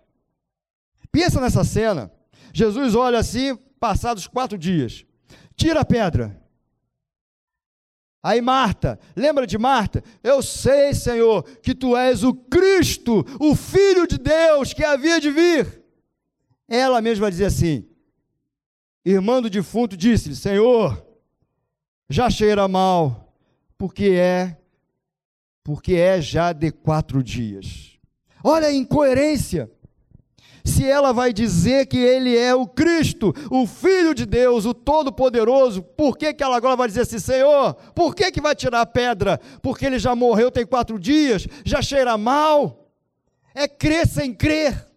Pensa 1.12 1.40
nessa 1.40 1.62
cena. 1.62 2.10
Jesus 2.52 2.96
olha 2.96 3.20
assim, 3.20 3.54
passados 3.78 4.26
quatro 4.26 4.58
dias. 4.58 5.06
Tira 5.54 5.82
a 5.82 5.84
pedra. 5.84 6.41
Aí 8.22 8.40
Marta, 8.40 9.00
lembra 9.16 9.46
de 9.46 9.58
Marta? 9.58 10.02
Eu 10.22 10.42
sei, 10.42 10.94
Senhor, 10.94 11.42
que 11.60 11.74
tu 11.74 11.96
és 11.96 12.22
o 12.22 12.32
Cristo, 12.32 13.26
o 13.40 13.56
Filho 13.56 14.06
de 14.06 14.16
Deus 14.16 14.72
que 14.72 14.84
havia 14.84 15.20
de 15.20 15.30
vir. 15.30 15.82
Ela 16.68 17.02
mesma 17.02 17.30
dizia 17.30 17.48
assim: 17.48 17.84
irmã 19.04 19.42
do 19.42 19.50
defunto 19.50 19.96
disse-lhe: 19.96 20.36
Senhor, 20.36 21.04
já 22.08 22.30
cheira 22.30 22.68
mal, 22.68 23.34
porque 23.76 24.10
é, 24.10 24.56
porque 25.64 25.94
é 25.94 26.20
já 26.20 26.52
de 26.52 26.70
quatro 26.70 27.24
dias. 27.24 27.98
Olha 28.44 28.68
a 28.68 28.72
incoerência. 28.72 29.70
Se 30.64 30.88
ela 30.88 31.12
vai 31.12 31.32
dizer 31.32 31.86
que 31.86 31.98
ele 31.98 32.36
é 32.36 32.54
o 32.54 32.66
Cristo, 32.66 33.34
o 33.50 33.66
Filho 33.66 34.14
de 34.14 34.24
Deus, 34.24 34.64
o 34.64 34.72
Todo-Poderoso, 34.72 35.82
por 35.82 36.16
que, 36.16 36.32
que 36.32 36.42
ela 36.42 36.56
agora 36.56 36.76
vai 36.76 36.88
dizer 36.88 37.02
assim, 37.02 37.18
Senhor, 37.18 37.74
por 37.94 38.14
que, 38.14 38.30
que 38.30 38.40
vai 38.40 38.54
tirar 38.54 38.80
a 38.80 38.86
pedra? 38.86 39.40
Porque 39.60 39.86
ele 39.86 39.98
já 39.98 40.14
morreu 40.14 40.50
tem 40.50 40.64
quatro 40.64 40.98
dias, 40.98 41.46
já 41.64 41.82
cheira 41.82 42.16
mal. 42.16 42.88
É 43.54 43.66
crer 43.66 44.06
sem 44.06 44.32
crer. 44.32 44.91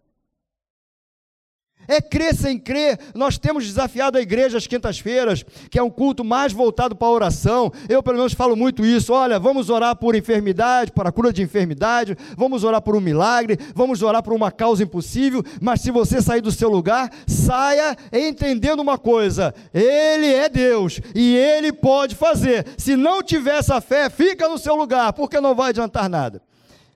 É 1.87 2.01
crer 2.01 2.35
sem 2.35 2.57
crer. 2.57 2.99
Nós 3.13 3.37
temos 3.37 3.65
desafiado 3.65 4.17
a 4.17 4.21
igreja 4.21 4.57
às 4.57 4.67
quintas-feiras, 4.67 5.43
que 5.69 5.79
é 5.79 5.83
um 5.83 5.89
culto 5.89 6.23
mais 6.23 6.51
voltado 6.51 6.95
para 6.95 7.07
a 7.07 7.11
oração. 7.11 7.71
Eu, 7.87 8.01
pelo 8.01 8.17
menos, 8.17 8.33
falo 8.33 8.55
muito 8.55 8.85
isso. 8.85 9.13
Olha, 9.13 9.39
vamos 9.39 9.69
orar 9.69 9.95
por 9.95 10.15
enfermidade, 10.15 10.91
para 10.91 11.09
a 11.09 11.11
cura 11.11 11.31
de 11.31 11.41
enfermidade, 11.41 12.17
vamos 12.35 12.63
orar 12.63 12.81
por 12.81 12.95
um 12.95 13.01
milagre, 13.01 13.57
vamos 13.73 14.01
orar 14.01 14.23
por 14.23 14.33
uma 14.33 14.51
causa 14.51 14.83
impossível. 14.83 15.43
Mas 15.61 15.81
se 15.81 15.91
você 15.91 16.21
sair 16.21 16.41
do 16.41 16.51
seu 16.51 16.69
lugar, 16.69 17.09
saia 17.27 17.95
entendendo 18.11 18.81
uma 18.81 18.97
coisa: 18.97 19.53
Ele 19.73 20.33
é 20.33 20.49
Deus 20.49 20.99
e 21.13 21.35
Ele 21.35 21.71
pode 21.71 22.15
fazer. 22.15 22.65
Se 22.77 22.95
não 22.95 23.21
tiver 23.21 23.57
essa 23.57 23.79
fé, 23.81 24.09
fica 24.09 24.47
no 24.49 24.57
seu 24.57 24.75
lugar, 24.75 25.13
porque 25.13 25.39
não 25.39 25.55
vai 25.55 25.69
adiantar 25.69 26.09
nada. 26.09 26.41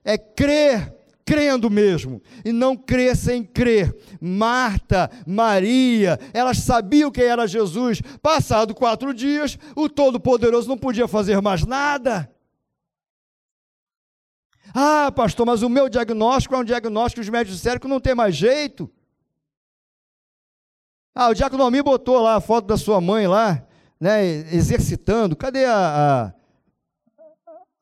É 0.04 0.17
crer 0.17 0.98
crendo 1.30 1.70
mesmo, 1.70 2.24
e 2.44 2.52
não 2.52 2.76
crer 2.76 3.15
sem 3.15 3.44
crer. 3.44 3.96
Marta, 4.20 5.12
Maria, 5.28 6.20
elas 6.34 6.58
sabiam 6.58 7.12
quem 7.12 7.26
era 7.26 7.48
Jesus. 7.48 8.02
Passado 8.20 8.74
quatro 8.74 9.13
dias, 9.13 9.56
o 9.76 9.88
Todo-Poderoso 9.88 10.68
não 10.68 10.76
podia 10.76 11.08
fazer 11.08 11.39
mais 11.39 11.63
nada. 11.63 12.34
Ah, 14.74 15.12
pastor, 15.15 15.46
mas 15.46 15.62
o 15.62 15.70
meu 15.70 15.88
diagnóstico 15.88 16.56
é 16.56 16.58
um 16.58 16.63
diagnóstico 16.63 17.22
que 17.22 17.28
os 17.28 17.30
médicos 17.30 17.58
disseram 17.58 17.80
que 17.80 17.88
não 17.88 18.00
tem 18.00 18.15
mais 18.15 18.36
jeito. 18.36 18.92
Ah, 21.13 21.30
o 21.30 21.36
Diaconomia 21.36 21.84
botou 21.84 22.20
lá 22.22 22.38
a 22.38 22.42
foto 22.42 22.65
da 22.65 22.78
sua 22.78 23.00
mãe 23.00 23.28
lá, 23.28 23.63
né, 24.00 24.26
exercitando. 24.26 25.36
Cadê 25.36 25.65
a, 25.65 26.34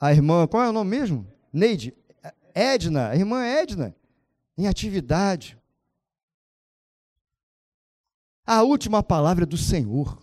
a, 0.01 0.07
a 0.07 0.11
irmã, 0.11 0.45
qual 0.47 0.63
é 0.63 0.69
o 0.69 0.73
nome 0.73 0.89
mesmo? 0.89 1.25
Neide. 1.53 1.95
Edna, 2.57 3.09
a 3.09 3.15
irmã 3.15 3.43
Edna, 3.43 3.95
em 4.57 4.67
atividade. 4.67 5.57
A 8.45 8.63
última 8.63 9.03
palavra 9.03 9.45
do 9.45 9.57
Senhor. 9.57 10.17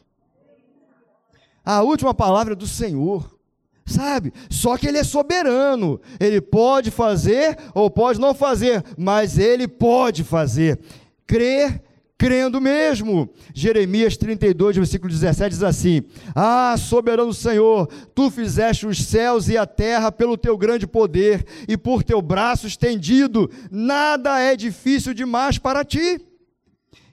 A 1.64 1.82
última 1.82 2.12
palavra 2.12 2.56
do 2.56 2.66
Senhor. 2.66 3.38
Sabe? 3.86 4.32
Só 4.50 4.78
que 4.78 4.88
ele 4.88 4.98
é 4.98 5.04
soberano. 5.04 6.00
Ele 6.18 6.40
pode 6.40 6.90
fazer 6.90 7.58
ou 7.74 7.90
pode 7.90 8.18
não 8.18 8.34
fazer, 8.34 8.82
mas 8.96 9.38
ele 9.38 9.68
pode 9.68 10.24
fazer. 10.24 10.80
Crer 11.26 11.82
crendo 12.18 12.60
mesmo. 12.60 13.30
Jeremias 13.52 14.16
32, 14.16 14.76
versículo 14.76 15.12
17 15.12 15.50
diz 15.50 15.62
assim: 15.62 16.02
Ah, 16.34 16.74
soberano 16.78 17.32
Senhor, 17.32 17.88
tu 18.14 18.30
fizeste 18.30 18.86
os 18.86 19.02
céus 19.04 19.48
e 19.48 19.56
a 19.56 19.66
terra 19.66 20.10
pelo 20.12 20.36
teu 20.36 20.56
grande 20.56 20.86
poder 20.86 21.44
e 21.68 21.76
por 21.76 22.02
teu 22.02 22.20
braço 22.22 22.66
estendido, 22.66 23.50
nada 23.70 24.40
é 24.40 24.56
difícil 24.56 25.14
demais 25.14 25.58
para 25.58 25.84
ti. 25.84 26.20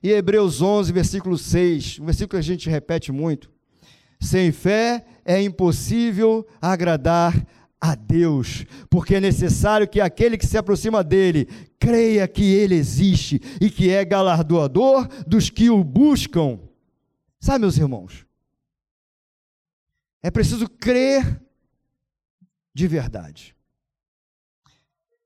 E 0.04 0.12
Hebreus 0.12 0.62
11, 0.62 0.92
versículo 0.92 1.38
6, 1.38 2.00
um 2.00 2.06
versículo 2.06 2.30
que 2.30 2.38
a 2.38 2.42
gente 2.42 2.70
repete 2.70 3.12
muito: 3.12 3.52
Sem 4.20 4.52
fé 4.52 5.06
é 5.24 5.42
impossível 5.42 6.46
agradar 6.62 7.36
a 7.82 7.96
Deus, 7.96 8.64
porque 8.92 9.16
é 9.16 9.20
necessário 9.20 9.88
que 9.88 10.00
aquele 10.00 10.38
que 10.38 10.46
se 10.46 10.56
aproxima 10.56 11.04
dele 11.04 11.48
creia 11.80 12.28
que 12.28 12.44
ele 12.44 12.76
existe 12.76 13.42
e 13.60 13.72
que 13.72 13.90
é 13.90 14.06
galardoador 14.06 15.08
dos 15.26 15.50
que 15.50 15.72
o 15.72 15.84
buscam. 15.84 16.60
Sabe, 17.40 17.62
meus 17.62 17.78
irmãos? 17.78 18.24
É 20.22 20.30
preciso 20.30 20.70
crer 20.70 21.42
de 22.72 22.88
verdade. 22.88 23.56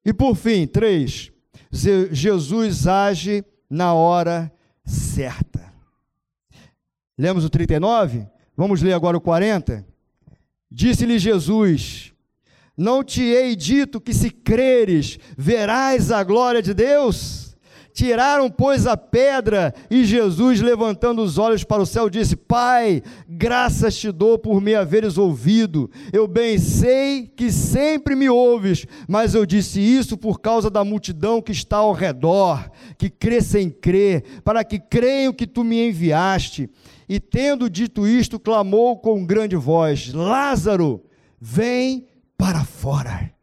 E 0.06 0.14
por 0.14 0.34
fim, 0.36 0.66
três, 0.66 1.34
Jesus 1.70 2.88
age 2.88 3.44
na 3.70 3.94
hora 3.94 4.50
certa. 4.86 5.74
Lemos 7.18 7.44
o 7.44 7.50
39? 7.50 8.26
Vamos 8.56 8.82
ler 8.82 8.94
agora 8.94 9.18
o 9.18 9.22
40? 9.22 9.86
Disse-lhe 10.72 11.20
Jesus: 11.20 12.15
Não 12.78 13.04
te 13.04 13.22
hei 13.22 13.56
dito 13.56 14.02
que 14.02 14.14
se 14.14 14.30
creres, 14.30 15.18
verás 15.38 16.12
a 16.12 16.24
glória 16.24 16.62
de 16.62 16.74
Deus? 16.74 17.46
Tiraram, 17.96 18.52
pois, 18.52 18.86
a 18.86 18.98
pedra, 18.98 19.74
e 19.90 20.04
Jesus, 20.04 20.60
levantando 20.60 21.22
os 21.22 21.38
olhos 21.38 21.64
para 21.64 21.82
o 21.82 21.86
céu, 21.86 22.10
disse: 22.10 22.36
Pai, 22.36 23.02
graças 23.26 23.96
te 23.96 24.12
dou 24.12 24.38
por 24.38 24.60
me 24.60 24.76
haveres 24.76 25.18
ouvido. 25.18 25.90
Eu 26.12 26.28
bem 26.28 26.58
sei 26.58 27.26
que 27.26 27.50
sempre 27.50 28.14
me 28.14 28.30
ouves, 28.30 28.86
mas 29.08 29.34
eu 29.34 29.46
disse 29.46 29.80
isso 29.80 30.18
por 30.18 30.42
causa 30.42 30.70
da 30.70 30.84
multidão 30.84 31.42
que 31.42 31.54
está 31.54 31.78
ao 31.78 31.94
redor, 31.94 32.70
que 32.98 33.10
crê 33.10 33.40
sem 33.40 33.70
crer, 33.70 34.42
para 34.44 34.66
que 34.66 34.78
creiam 34.78 35.32
que 35.32 35.48
tu 35.48 35.64
me 35.64 35.88
enviaste. 35.88 36.70
E 37.08 37.18
tendo 37.18 37.70
dito 37.70 38.06
isto, 38.06 38.38
clamou 38.38 38.98
com 38.98 39.26
grande 39.26 39.56
voz: 39.56 40.12
Lázaro, 40.12 41.02
vem 41.40 42.06
para 42.38 42.64
fora. 42.64 43.35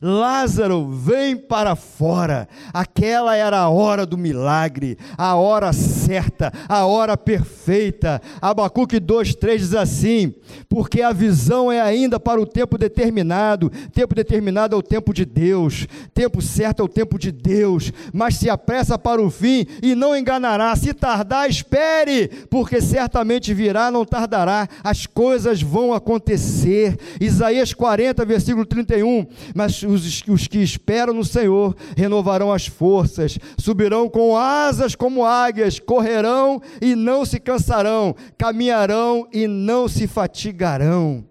Lázaro, 0.00 0.88
vem 0.90 1.36
para 1.36 1.74
fora. 1.74 2.48
Aquela 2.72 3.34
era 3.36 3.58
a 3.58 3.68
hora 3.68 4.06
do 4.06 4.16
milagre, 4.16 4.96
a 5.16 5.34
hora 5.34 5.72
certa, 5.72 6.52
a 6.68 6.86
hora 6.86 7.16
perfeita. 7.16 8.20
Abacuque 8.40 9.00
2:3 9.00 9.58
diz 9.58 9.74
assim: 9.74 10.34
"Porque 10.68 11.02
a 11.02 11.12
visão 11.12 11.70
é 11.70 11.80
ainda 11.80 12.20
para 12.20 12.40
o 12.40 12.46
tempo 12.46 12.78
determinado. 12.78 13.70
Tempo 13.92 14.14
determinado 14.14 14.74
é 14.74 14.78
o 14.78 14.82
tempo 14.82 15.12
de 15.12 15.24
Deus. 15.24 15.86
Tempo 16.14 16.40
certo 16.40 16.80
é 16.80 16.84
o 16.84 16.88
tempo 16.88 17.18
de 17.18 17.32
Deus, 17.32 17.92
mas 18.12 18.36
se 18.36 18.48
apressa 18.48 18.98
para 18.98 19.20
o 19.20 19.30
fim 19.30 19.66
e 19.82 19.94
não 19.94 20.16
enganará. 20.16 20.74
Se 20.76 20.94
tardar, 20.94 21.48
espere, 21.48 22.28
porque 22.48 22.80
certamente 22.80 23.52
virá, 23.52 23.90
não 23.90 24.04
tardará. 24.04 24.68
As 24.82 25.06
coisas 25.06 25.60
vão 25.60 25.92
acontecer." 25.92 26.96
Isaías 27.20 27.72
40, 27.74 28.24
versículo 28.24 28.64
31. 28.64 29.26
Mas 29.54 29.82
os, 29.88 30.22
os 30.28 30.46
que 30.46 30.58
esperam 30.58 31.14
no 31.14 31.24
Senhor 31.24 31.74
renovarão 31.96 32.52
as 32.52 32.66
forças, 32.66 33.38
subirão 33.56 34.08
com 34.08 34.36
asas 34.36 34.94
como 34.94 35.24
águias, 35.24 35.78
correrão 35.78 36.60
e 36.80 36.94
não 36.94 37.24
se 37.24 37.40
cansarão, 37.40 38.14
caminharão 38.36 39.26
e 39.32 39.46
não 39.46 39.88
se 39.88 40.06
fatigarão. 40.06 41.24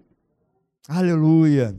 Aleluia. 0.88 1.78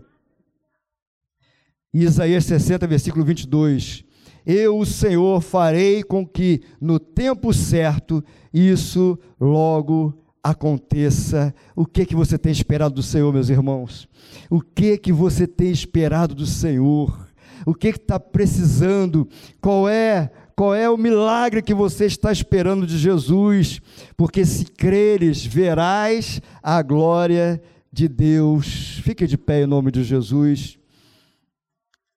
Isaías 1.94 2.46
60, 2.46 2.88
versículo 2.88 3.26
22. 3.26 4.06
Eu, 4.46 4.78
o 4.78 4.86
Senhor, 4.86 5.42
farei 5.42 6.02
com 6.02 6.26
que 6.26 6.62
no 6.80 7.00
tempo 7.00 7.54
certo 7.54 8.24
isso 8.54 9.20
logo 9.40 10.18
aconteça. 10.44 11.54
O 11.76 11.86
que 11.86 12.06
que 12.06 12.16
você 12.16 12.38
tem 12.38 12.52
esperado 12.52 12.96
do 12.96 13.04
Senhor, 13.04 13.32
meus 13.34 13.50
irmãos? 13.50 14.08
O 14.50 14.62
que 14.62 14.98
que 14.98 15.12
você 15.12 15.46
tem 15.46 15.72
esperado 15.72 16.34
do 16.34 16.46
Senhor? 16.46 17.28
O 17.66 17.74
que 17.74 17.90
está 17.90 18.20
precisando? 18.20 19.28
Qual 19.62 19.88
é 19.88 20.32
qual 20.56 20.76
é 20.76 20.90
o 20.90 20.98
milagre 20.98 21.62
que 21.62 21.74
você 21.74 22.06
está 22.06 22.34
esperando 22.34 22.86
de 22.86 22.98
Jesus? 22.98 23.80
Porque 24.18 24.46
se 24.46 24.66
creres, 24.66 25.46
verás 25.46 26.42
a 26.62 26.82
glória 26.82 27.62
de 27.90 28.10
Deus. 28.10 29.00
Fique 29.02 29.26
de 29.26 29.38
pé 29.38 29.64
em 29.64 29.66
nome 29.66 29.90
de 29.90 30.04
Jesus. 30.04 30.78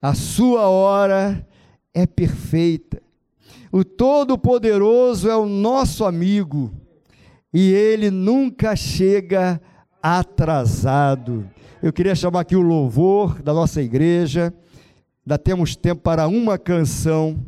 A 0.01 0.13
sua 0.15 0.69
hora 0.69 1.47
é 1.95 2.05
perfeita. 2.05 3.01
O 3.71 3.85
Todo-Poderoso 3.85 5.31
é 5.31 5.37
o 5.37 5.47
nosso 5.47 6.05
amigo 6.05 6.82
e 7.53 7.73
ele 7.73 8.11
nunca 8.11 8.75
chega 8.75 9.61
atrasado. 10.03 11.49
Eu 11.83 11.93
queria 11.93 12.15
chamar 12.15 12.41
aqui 12.41 12.57
o 12.57 12.63
louvor 12.63 13.43
da 13.43 13.53
nossa 13.53 13.83
igreja. 13.83 14.55
Ainda 15.25 15.39
temos 15.39 15.77
tempo 15.77 16.01
para 16.01 16.27
uma 16.27 16.59
canção. 16.59 17.45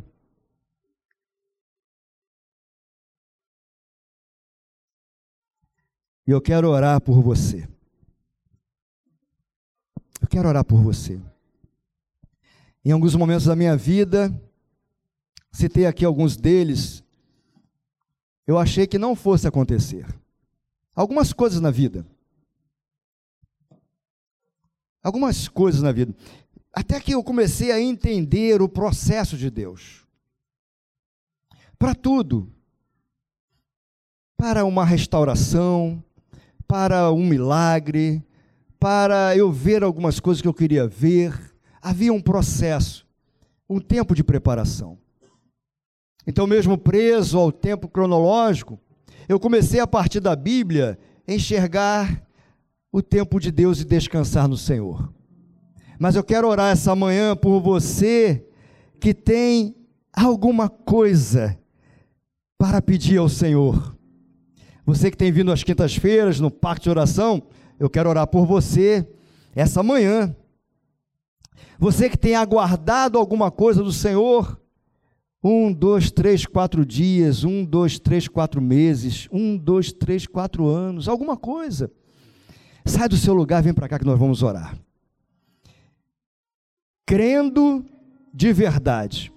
E 6.27 6.31
eu 6.31 6.41
quero 6.41 6.69
orar 6.69 6.99
por 7.01 7.21
você. 7.21 7.67
Eu 10.21 10.27
quero 10.27 10.47
orar 10.47 10.65
por 10.65 10.81
você. 10.81 11.19
Em 12.83 12.91
alguns 12.91 13.15
momentos 13.15 13.45
da 13.45 13.55
minha 13.55 13.77
vida, 13.77 14.33
citei 15.51 15.85
aqui 15.85 16.03
alguns 16.03 16.35
deles, 16.35 17.03
eu 18.47 18.57
achei 18.57 18.85
que 18.85 18.99
não 18.99 19.15
fosse 19.15 19.47
acontecer. 19.47 20.05
Algumas 20.95 21.33
coisas 21.33 21.59
na 21.59 21.71
vida. 21.71 22.05
Algumas 25.03 25.47
coisas 25.47 25.81
na 25.81 25.91
vida. 25.91 26.15
Até 26.71 26.99
que 26.99 27.13
eu 27.13 27.23
comecei 27.23 27.71
a 27.71 27.79
entender 27.79 28.61
o 28.61 28.69
processo 28.69 29.37
de 29.37 29.49
Deus. 29.49 30.05
Para 31.77 31.95
tudo. 31.95 32.51
Para 34.37 34.65
uma 34.65 34.85
restauração, 34.85 36.03
para 36.67 37.11
um 37.11 37.25
milagre, 37.25 38.23
para 38.79 39.35
eu 39.35 39.51
ver 39.51 39.83
algumas 39.83 40.19
coisas 40.19 40.41
que 40.41 40.47
eu 40.47 40.53
queria 40.53 40.87
ver. 40.87 41.55
Havia 41.81 42.11
um 42.11 42.21
processo, 42.21 43.07
um 43.69 43.79
tempo 43.79 44.13
de 44.13 44.23
preparação. 44.23 44.97
Então, 46.27 46.47
mesmo 46.47 46.77
preso 46.77 47.37
ao 47.37 47.51
tempo 47.51 47.87
cronológico, 47.87 48.79
eu 49.27 49.39
comecei 49.39 49.79
a 49.79 49.87
partir 49.87 50.19
da 50.19 50.35
Bíblia 50.35 50.97
enxergar 51.27 52.23
o 52.91 53.01
tempo 53.01 53.39
de 53.39 53.51
Deus 53.51 53.79
e 53.79 53.85
descansar 53.85 54.47
no 54.47 54.57
Senhor. 54.57 55.11
Mas 55.99 56.15
eu 56.15 56.23
quero 56.23 56.47
orar 56.47 56.71
essa 56.71 56.95
manhã 56.95 57.35
por 57.35 57.59
você 57.59 58.45
que 58.99 59.13
tem 59.13 59.75
alguma 60.13 60.69
coisa 60.69 61.57
para 62.57 62.81
pedir 62.81 63.17
ao 63.17 63.29
Senhor. 63.29 63.95
Você 64.85 65.09
que 65.09 65.17
tem 65.17 65.31
vindo 65.31 65.51
às 65.51 65.63
quintas-feiras 65.63 66.39
no 66.39 66.51
Pacto 66.51 66.83
de 66.83 66.89
Oração, 66.89 67.43
eu 67.79 67.89
quero 67.89 68.09
orar 68.09 68.27
por 68.27 68.45
você 68.45 69.07
essa 69.55 69.81
manhã. 69.81 70.35
Você 71.77 72.09
que 72.09 72.17
tem 72.17 72.35
aguardado 72.35 73.17
alguma 73.17 73.51
coisa 73.51 73.83
do 73.83 73.91
Senhor, 73.91 74.59
um, 75.47 75.71
dois, 75.71 76.09
três, 76.09 76.43
quatro 76.43 76.83
dias, 76.83 77.43
um, 77.43 77.63
dois, 77.63 77.99
três, 77.99 78.27
quatro 78.27 78.59
meses, 78.59 79.27
um, 79.31 79.55
dois, 79.55 79.93
três, 79.93 80.25
quatro 80.25 80.67
anos, 80.67 81.07
alguma 81.07 81.37
coisa. 81.37 81.91
Sai 82.83 83.07
do 83.07 83.15
seu 83.15 83.31
lugar, 83.35 83.61
vem 83.61 83.71
para 83.71 83.87
cá 83.87 83.99
que 83.99 84.05
nós 84.05 84.17
vamos 84.17 84.41
orar. 84.41 84.75
Crendo 87.05 87.85
de 88.33 88.51
verdade 88.51 89.31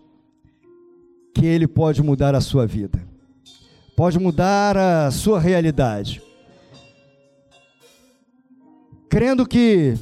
que 1.34 1.44
Ele 1.44 1.68
pode 1.68 2.02
mudar 2.02 2.34
a 2.34 2.40
sua 2.40 2.66
vida, 2.66 3.06
pode 3.94 4.18
mudar 4.18 4.78
a 4.78 5.10
sua 5.10 5.38
realidade. 5.38 6.22
Crendo 9.10 9.46
que 9.46 9.94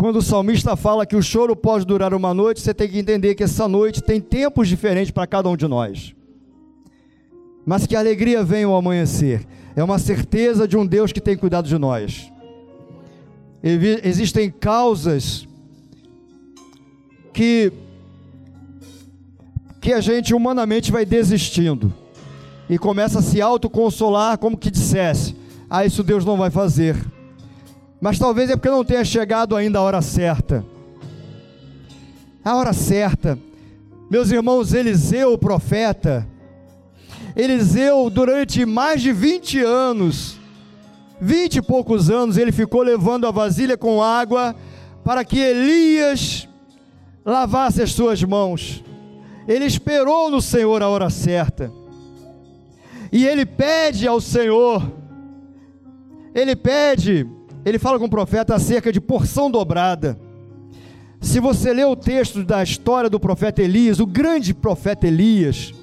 quando 0.00 0.16
o 0.16 0.22
salmista 0.22 0.74
fala 0.76 1.04
que 1.04 1.14
o 1.14 1.22
choro 1.22 1.54
pode 1.54 1.84
durar 1.84 2.14
uma 2.14 2.32
noite, 2.32 2.62
você 2.62 2.72
tem 2.72 2.88
que 2.88 2.98
entender 2.98 3.34
que 3.34 3.42
essa 3.42 3.68
noite 3.68 4.00
tem 4.00 4.18
tempos 4.18 4.66
diferentes 4.66 5.10
para 5.10 5.26
cada 5.26 5.46
um 5.46 5.54
de 5.54 5.68
nós. 5.68 6.14
Mas 7.66 7.86
que 7.86 7.94
a 7.94 7.98
alegria 7.98 8.42
vem 8.42 8.64
ao 8.64 8.74
amanhecer. 8.74 9.46
É 9.76 9.84
uma 9.84 9.98
certeza 9.98 10.66
de 10.66 10.74
um 10.74 10.86
Deus 10.86 11.12
que 11.12 11.20
tem 11.20 11.36
cuidado 11.36 11.68
de 11.68 11.76
nós. 11.76 12.32
Existem 14.02 14.50
causas 14.50 15.46
que 17.34 17.70
que 19.82 19.92
a 19.92 20.00
gente 20.00 20.32
humanamente 20.34 20.90
vai 20.90 21.04
desistindo 21.04 21.92
e 22.70 22.78
começa 22.78 23.18
a 23.18 23.22
se 23.22 23.38
autoconsolar 23.38 24.38
como 24.38 24.56
que 24.56 24.70
dissesse: 24.70 25.36
"Ah, 25.68 25.84
isso 25.84 26.02
Deus 26.02 26.24
não 26.24 26.38
vai 26.38 26.50
fazer" 26.50 26.96
mas 28.00 28.18
talvez 28.18 28.48
é 28.50 28.56
porque 28.56 28.70
não 28.70 28.84
tenha 28.84 29.04
chegado 29.04 29.54
ainda 29.54 29.78
a 29.78 29.82
hora 29.82 30.00
certa. 30.00 30.64
A 32.42 32.56
hora 32.56 32.72
certa, 32.72 33.38
meus 34.10 34.30
irmãos, 34.30 34.72
Eliseu, 34.72 35.34
o 35.34 35.38
profeta, 35.38 36.26
Eliseu, 37.36 38.08
durante 38.08 38.64
mais 38.64 39.02
de 39.02 39.12
20 39.12 39.60
anos, 39.60 40.38
20 41.20 41.56
e 41.56 41.62
poucos 41.62 42.10
anos, 42.10 42.38
ele 42.38 42.50
ficou 42.50 42.82
levando 42.82 43.26
a 43.26 43.30
vasilha 43.30 43.76
com 43.76 44.02
água 44.02 44.56
para 45.04 45.24
que 45.24 45.38
Elias 45.38 46.48
lavasse 47.24 47.82
as 47.82 47.92
suas 47.92 48.22
mãos. 48.22 48.82
Ele 49.46 49.64
esperou 49.64 50.30
no 50.30 50.40
Senhor 50.40 50.82
a 50.82 50.88
hora 50.88 51.10
certa. 51.10 51.70
E 53.12 53.26
ele 53.26 53.44
pede 53.44 54.06
ao 54.06 54.20
Senhor, 54.20 54.82
ele 56.34 56.54
pede 56.54 57.26
ele 57.64 57.78
fala 57.78 57.98
com 57.98 58.06
o 58.06 58.10
profeta 58.10 58.54
acerca 58.54 58.92
de 58.92 59.00
porção 59.00 59.50
dobrada. 59.50 60.18
Se 61.20 61.38
você 61.38 61.72
ler 61.72 61.86
o 61.86 61.96
texto 61.96 62.42
da 62.42 62.62
história 62.62 63.10
do 63.10 63.20
profeta 63.20 63.62
Elias, 63.62 64.00
o 64.00 64.06
grande 64.06 64.54
profeta 64.54 65.06
Elias, 65.06 65.74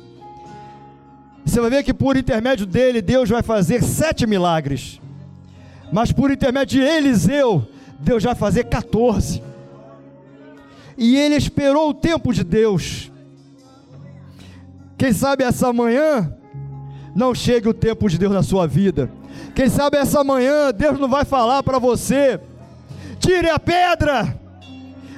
Você 1.45 1.61
vai 1.61 1.69
ver 1.69 1.84
que 1.84 1.93
por 1.93 2.17
intermédio 2.17 2.65
dele, 2.65 3.01
Deus 3.01 3.30
vai 3.30 3.41
fazer 3.41 3.82
sete 3.82 4.28
milagres. 4.28 4.99
Mas 5.93 6.11
por 6.11 6.30
intermédio 6.30 6.82
de 6.82 6.86
Eliseu, 6.86 7.65
Deus 7.99 8.23
vai 8.23 8.36
fazer 8.36 8.65
14. 8.65 9.41
E 10.97 11.15
ele 11.15 11.36
esperou 11.36 11.89
o 11.89 11.93
tempo 11.93 12.34
de 12.34 12.43
Deus. 12.43 13.09
Quem 14.97 15.13
sabe 15.13 15.45
essa 15.45 15.71
manhã 15.71 16.36
não 17.15 17.34
chegue 17.34 17.69
o 17.69 17.73
tempo 17.73 18.09
de 18.09 18.17
Deus 18.17 18.34
na 18.34 18.43
sua 18.43 18.67
vida. 18.67 19.09
Quem 19.58 19.70
sabe 19.70 19.97
essa 19.97 20.24
manhã 20.24 20.72
Deus 20.72 20.99
não 20.99 21.10
vai 21.10 21.26
falar 21.26 21.64
para 21.64 21.80
você: 21.80 22.39
tire 23.20 23.49
a 23.49 23.58
pedra. 23.58 24.39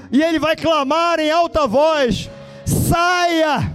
E 0.10 0.24
ele 0.24 0.40
vai 0.40 0.56
clamar 0.56 1.20
em 1.20 1.30
alta 1.30 1.68
voz: 1.68 2.30
saia, 2.66 3.70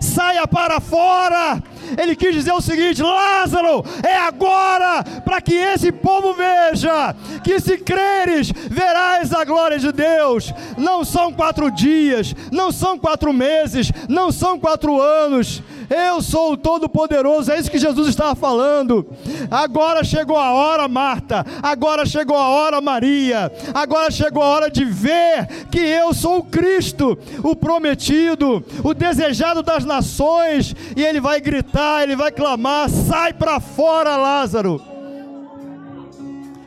saia 0.00 0.46
para 0.46 0.78
fora 0.78 1.60
ele 1.98 2.16
quis 2.16 2.34
dizer 2.34 2.52
o 2.52 2.60
seguinte: 2.60 3.02
Lázaro, 3.02 3.84
é 4.02 4.16
agora 4.16 5.04
para 5.24 5.40
que 5.40 5.54
esse 5.54 5.92
povo 5.92 6.34
veja 6.34 7.14
que 7.44 7.60
se 7.60 7.76
creres, 7.78 8.50
verás 8.70 9.32
a 9.32 9.44
glória 9.44 9.78
de 9.78 9.92
Deus. 9.92 10.52
Não 10.76 11.04
são 11.04 11.32
quatro 11.32 11.70
dias, 11.70 12.34
não 12.50 12.72
são 12.72 12.98
quatro 12.98 13.32
meses, 13.32 13.92
não 14.08 14.32
são 14.32 14.58
quatro 14.58 15.00
anos. 15.00 15.62
Eu 15.88 16.20
sou 16.20 16.52
o 16.52 16.56
Todo-Poderoso, 16.56 17.52
é 17.52 17.58
isso 17.58 17.70
que 17.70 17.78
Jesus 17.78 18.08
estava 18.08 18.34
falando. 18.34 19.06
Agora 19.50 20.02
chegou 20.02 20.36
a 20.36 20.52
hora, 20.52 20.88
Marta. 20.88 21.44
Agora 21.62 22.04
chegou 22.04 22.36
a 22.36 22.48
hora, 22.48 22.80
Maria. 22.80 23.52
Agora 23.72 24.10
chegou 24.10 24.42
a 24.42 24.46
hora 24.46 24.70
de 24.70 24.84
ver 24.84 25.46
que 25.70 25.78
eu 25.78 26.12
sou 26.12 26.38
o 26.38 26.44
Cristo, 26.44 27.16
o 27.42 27.54
prometido, 27.54 28.64
o 28.82 28.94
desejado 28.94 29.62
das 29.62 29.84
nações. 29.84 30.74
E 30.96 31.02
ele 31.02 31.20
vai 31.20 31.40
gritar, 31.40 32.02
ele 32.02 32.16
vai 32.16 32.32
clamar: 32.32 32.88
sai 32.88 33.32
para 33.32 33.60
fora, 33.60 34.16
Lázaro. 34.16 34.82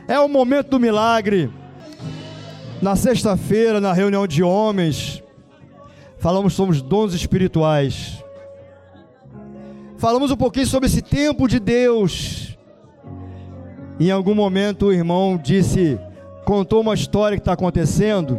É 0.08 0.18
o 0.18 0.28
momento 0.28 0.70
do 0.70 0.80
milagre. 0.80 1.50
Na 2.80 2.96
sexta-feira, 2.96 3.80
na 3.80 3.92
reunião 3.92 4.26
de 4.26 4.42
homens, 4.42 5.22
falamos 6.18 6.54
sobre 6.54 6.74
os 6.74 6.80
dons 6.80 7.12
espirituais. 7.12 8.19
Falamos 10.00 10.30
um 10.30 10.36
pouquinho 10.36 10.66
sobre 10.66 10.86
esse 10.86 11.02
tempo 11.02 11.46
de 11.46 11.60
Deus. 11.60 12.56
Em 14.00 14.10
algum 14.10 14.34
momento 14.34 14.86
o 14.86 14.92
irmão 14.94 15.36
disse, 15.36 16.00
contou 16.46 16.80
uma 16.80 16.94
história 16.94 17.36
que 17.36 17.42
está 17.42 17.52
acontecendo, 17.52 18.38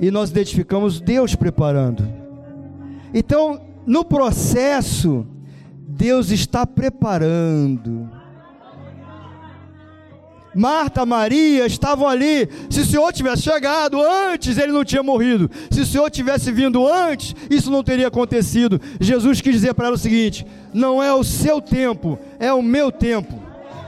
e 0.00 0.10
nós 0.10 0.30
identificamos 0.30 0.98
Deus 0.98 1.34
preparando. 1.34 2.08
Então, 3.12 3.60
no 3.86 4.02
processo, 4.02 5.26
Deus 5.86 6.30
está 6.30 6.66
preparando. 6.66 8.09
Marta, 10.54 11.06
Maria 11.06 11.66
estavam 11.66 12.08
ali. 12.08 12.48
Se 12.68 12.80
o 12.80 12.84
Senhor 12.84 13.12
tivesse 13.12 13.42
chegado 13.42 14.00
antes, 14.00 14.58
ele 14.58 14.72
não 14.72 14.84
tinha 14.84 15.02
morrido. 15.02 15.50
Se 15.70 15.80
o 15.80 15.86
Senhor 15.86 16.10
tivesse 16.10 16.50
vindo 16.50 16.86
antes, 16.86 17.34
isso 17.48 17.70
não 17.70 17.84
teria 17.84 18.08
acontecido. 18.08 18.80
Jesus 19.00 19.40
quis 19.40 19.52
dizer 19.52 19.74
para 19.74 19.86
ela 19.86 19.96
o 19.96 19.98
seguinte: 19.98 20.46
não 20.72 21.02
é 21.02 21.12
o 21.12 21.24
seu 21.24 21.60
tempo, 21.60 22.18
é 22.38 22.52
o 22.52 22.62
meu 22.62 22.90
tempo. 22.90 23.40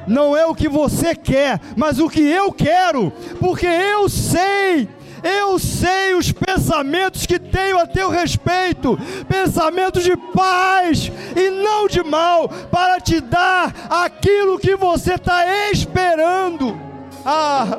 Não 0.07 0.37
é 0.37 0.45
o 0.47 0.55
que 0.55 0.69
você 0.69 1.15
quer, 1.15 1.61
mas 1.77 2.01
o 2.01 2.09
que 2.09 2.21
eu 2.21 2.53
quero, 2.53 3.13
porque 3.39 3.67
eu 3.67 4.09
sei 4.09 4.89
eu 5.23 5.59
sei 5.59 6.15
os 6.15 6.33
pensamentos 6.33 7.27
que 7.27 7.39
tenho 7.39 7.79
a 7.79 7.87
teu 7.87 8.11
respeito, 8.11 8.99
pensamentos 9.29 10.03
de 10.03 10.17
paz 10.17 11.11
e 11.37 11.51
não 11.51 11.87
de 11.87 12.03
mal, 12.03 12.49
para 12.49 13.01
te 13.01 13.21
dar 13.21 13.73
aquilo 13.89 14.59
que 14.59 14.75
você 14.75 15.15
está 15.15 15.71
esperando. 15.71 16.79
Ah, 17.25 17.79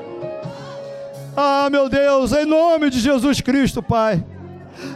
ah, 1.35 1.69
meu 1.69 1.89
Deus, 1.89 2.31
em 2.31 2.45
nome 2.45 2.89
de 2.89 2.99
Jesus 2.99 3.41
Cristo, 3.41 3.81
Pai, 3.81 4.23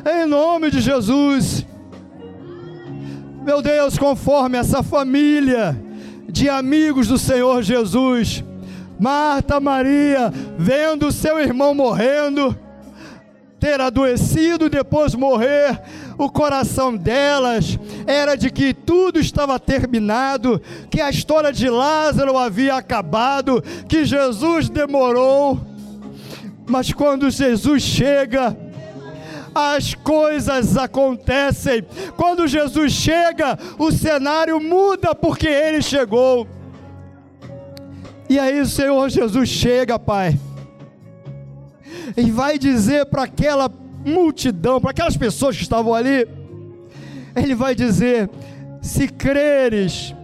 em 0.06 0.26
nome 0.26 0.72
de 0.72 0.80
Jesus, 0.80 1.66
meu 3.44 3.62
Deus, 3.62 3.98
conforme 3.98 4.58
essa 4.58 4.84
família 4.84 5.76
de 6.30 6.50
amigos 6.50 7.08
do 7.08 7.18
Senhor 7.18 7.64
Jesus, 7.64 8.44
Marta 9.00 9.60
Maria, 9.60 10.32
vendo 10.58 11.12
seu 11.12 11.40
irmão 11.40 11.74
morrendo, 11.74 12.58
ter 13.60 13.82
adoecido 13.82 14.70
depois 14.70 15.16
morrer, 15.16 15.82
o 16.18 16.30
coração 16.30 16.96
delas 16.96 17.78
era 18.06 18.36
de 18.36 18.50
que 18.50 18.74
tudo 18.74 19.20
estava 19.20 19.60
terminado, 19.60 20.62
que 20.90 21.02
a 21.02 21.10
história 21.10 21.52
de 21.52 21.70
Lázaro 21.70 22.38
havia 22.38 22.76
acabado, 22.76 23.64
que 23.88 24.06
Jesus 24.06 24.70
demorou. 24.70 25.60
Mas 26.68 26.92
quando 26.92 27.30
Jesus 27.30 27.84
chega, 27.84 28.58
as 29.54 29.94
coisas 29.96 30.78
acontecem. 30.78 31.84
Quando 32.16 32.48
Jesus 32.48 32.92
chega, 32.92 33.58
o 33.78 33.92
cenário 33.92 34.60
muda 34.60 35.16
porque 35.16 35.48
ele 35.48 35.82
chegou. 35.82 36.48
E 38.30 38.38
aí 38.38 38.60
o 38.60 38.66
Senhor 38.66 39.10
Jesus 39.10 39.50
chega, 39.50 39.98
Pai, 39.98 40.38
e 42.16 42.30
vai 42.32 42.58
dizer 42.58 43.06
para 43.06 43.24
aquela 43.24 43.70
multidão, 44.06 44.80
para 44.80 44.92
aquelas 44.92 45.18
pessoas 45.18 45.56
que 45.56 45.64
estavam 45.64 45.94
ali, 45.94 46.28
Ele 47.36 47.56
vai 47.56 47.76
dizer: 47.76 48.30
se 48.82 49.08
creres, 49.08 50.16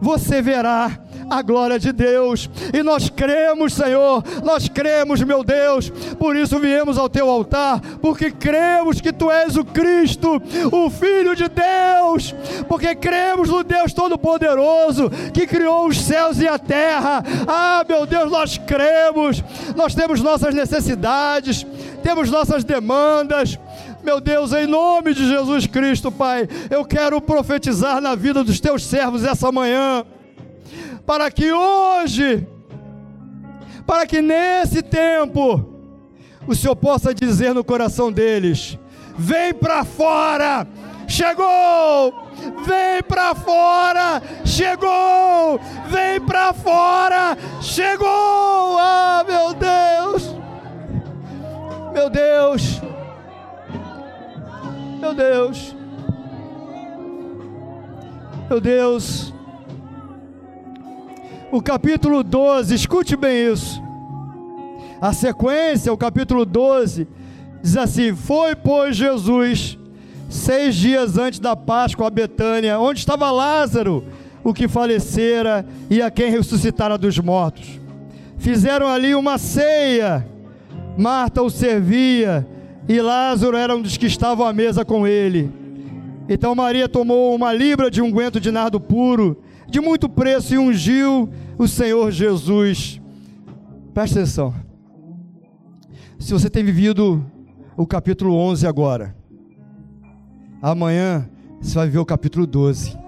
você 0.00 0.42
verá 0.42 0.99
a 1.30 1.40
glória 1.40 1.78
de 1.78 1.92
Deus. 1.92 2.50
E 2.74 2.82
nós 2.82 3.08
cremos, 3.08 3.72
Senhor, 3.72 4.24
nós 4.42 4.68
cremos, 4.68 5.22
meu 5.22 5.44
Deus, 5.44 5.88
por 6.18 6.34
isso 6.34 6.58
viemos 6.58 6.98
ao 6.98 7.08
teu 7.08 7.30
altar, 7.30 7.80
porque 8.02 8.32
cremos 8.32 9.00
que 9.00 9.12
tu 9.12 9.30
és 9.30 9.56
o 9.56 9.64
Cristo, 9.64 10.42
o 10.72 10.90
Filho 10.90 11.36
de 11.36 11.48
Deus, 11.48 12.34
porque 12.68 12.94
cremos 12.96 13.48
no 13.48 13.62
Deus 13.62 13.92
Todo-Poderoso 13.92 15.08
que 15.32 15.46
criou 15.46 15.86
os 15.86 16.00
céus 16.00 16.40
e 16.40 16.48
a 16.48 16.58
terra. 16.58 17.22
Ah, 17.46 17.84
meu 17.88 18.04
Deus, 18.04 18.30
nós 18.30 18.58
cremos, 18.58 19.42
nós 19.76 19.94
temos 19.94 20.20
nossas 20.20 20.52
necessidades, 20.52 21.64
temos 22.02 22.30
nossas 22.30 22.64
demandas. 22.64 23.56
Meu 24.02 24.20
Deus, 24.20 24.52
em 24.52 24.66
nome 24.66 25.12
de 25.12 25.28
Jesus 25.28 25.66
Cristo, 25.66 26.10
Pai, 26.10 26.48
eu 26.70 26.84
quero 26.84 27.20
profetizar 27.20 28.00
na 28.00 28.14
vida 28.14 28.42
dos 28.42 28.58
teus 28.58 28.84
servos 28.84 29.24
essa 29.24 29.52
manhã 29.52 30.04
para 31.10 31.28
que 31.28 31.52
hoje, 31.52 32.46
para 33.84 34.06
que 34.06 34.22
nesse 34.22 34.80
tempo, 34.80 35.68
o 36.46 36.54
Senhor 36.54 36.76
possa 36.76 37.12
dizer 37.12 37.52
no 37.52 37.64
coração 37.64 38.12
deles: 38.12 38.78
vem 39.18 39.52
para 39.52 39.84
fora, 39.84 40.64
chegou, 41.08 42.14
vem 42.64 43.02
para 43.08 43.34
fora, 43.34 44.22
chegou, 44.44 45.58
vem 45.88 46.20
para 46.20 46.52
fora, 46.52 47.36
chegou, 47.60 48.78
ah, 48.78 49.24
meu 49.26 49.52
Deus, 49.52 50.36
meu 51.92 52.08
Deus, 52.08 52.80
meu 55.00 55.12
Deus, 55.12 55.76
meu 58.48 58.60
Deus 58.60 59.39
o 61.50 61.60
capítulo 61.60 62.22
12, 62.22 62.74
escute 62.74 63.16
bem 63.16 63.52
isso. 63.52 63.82
A 65.00 65.12
sequência, 65.12 65.92
o 65.92 65.96
capítulo 65.96 66.44
12, 66.44 67.08
diz 67.62 67.76
assim: 67.76 68.14
Foi, 68.14 68.54
pois, 68.54 68.96
Jesus, 68.96 69.78
seis 70.28 70.76
dias 70.76 71.18
antes 71.18 71.40
da 71.40 71.56
Páscoa 71.56 72.06
a 72.06 72.10
Betânia, 72.10 72.78
onde 72.78 73.00
estava 73.00 73.30
Lázaro, 73.30 74.04
o 74.44 74.54
que 74.54 74.68
falecera 74.68 75.66
e 75.88 76.00
a 76.00 76.10
quem 76.10 76.30
ressuscitara 76.30 76.96
dos 76.96 77.18
mortos. 77.18 77.80
Fizeram 78.38 78.88
ali 78.88 79.14
uma 79.14 79.36
ceia, 79.36 80.26
Marta 80.96 81.42
o 81.42 81.50
servia, 81.50 82.46
e 82.88 83.00
Lázaro 83.00 83.56
era 83.56 83.74
um 83.74 83.82
dos 83.82 83.96
que 83.96 84.06
estavam 84.06 84.46
à 84.46 84.52
mesa 84.52 84.84
com 84.84 85.06
ele. 85.06 85.50
Então 86.28 86.54
Maria 86.54 86.88
tomou 86.88 87.34
uma 87.34 87.52
libra 87.52 87.90
de 87.90 88.00
unguento 88.00 88.40
de 88.40 88.50
nardo 88.50 88.80
puro 88.80 89.36
de 89.70 89.80
muito 89.80 90.08
preço 90.08 90.52
e 90.52 90.58
ungiu 90.58 91.30
o 91.56 91.68
Senhor 91.68 92.10
Jesus. 92.10 93.00
Presta 93.94 94.18
atenção. 94.18 94.54
Se 96.18 96.32
você 96.32 96.50
tem 96.50 96.64
vivido 96.64 97.24
o 97.76 97.86
capítulo 97.86 98.34
11 98.34 98.66
agora, 98.66 99.16
amanhã 100.60 101.28
você 101.60 101.74
vai 101.74 101.86
viver 101.86 101.98
o 101.98 102.04
capítulo 102.04 102.46
12. 102.46 102.98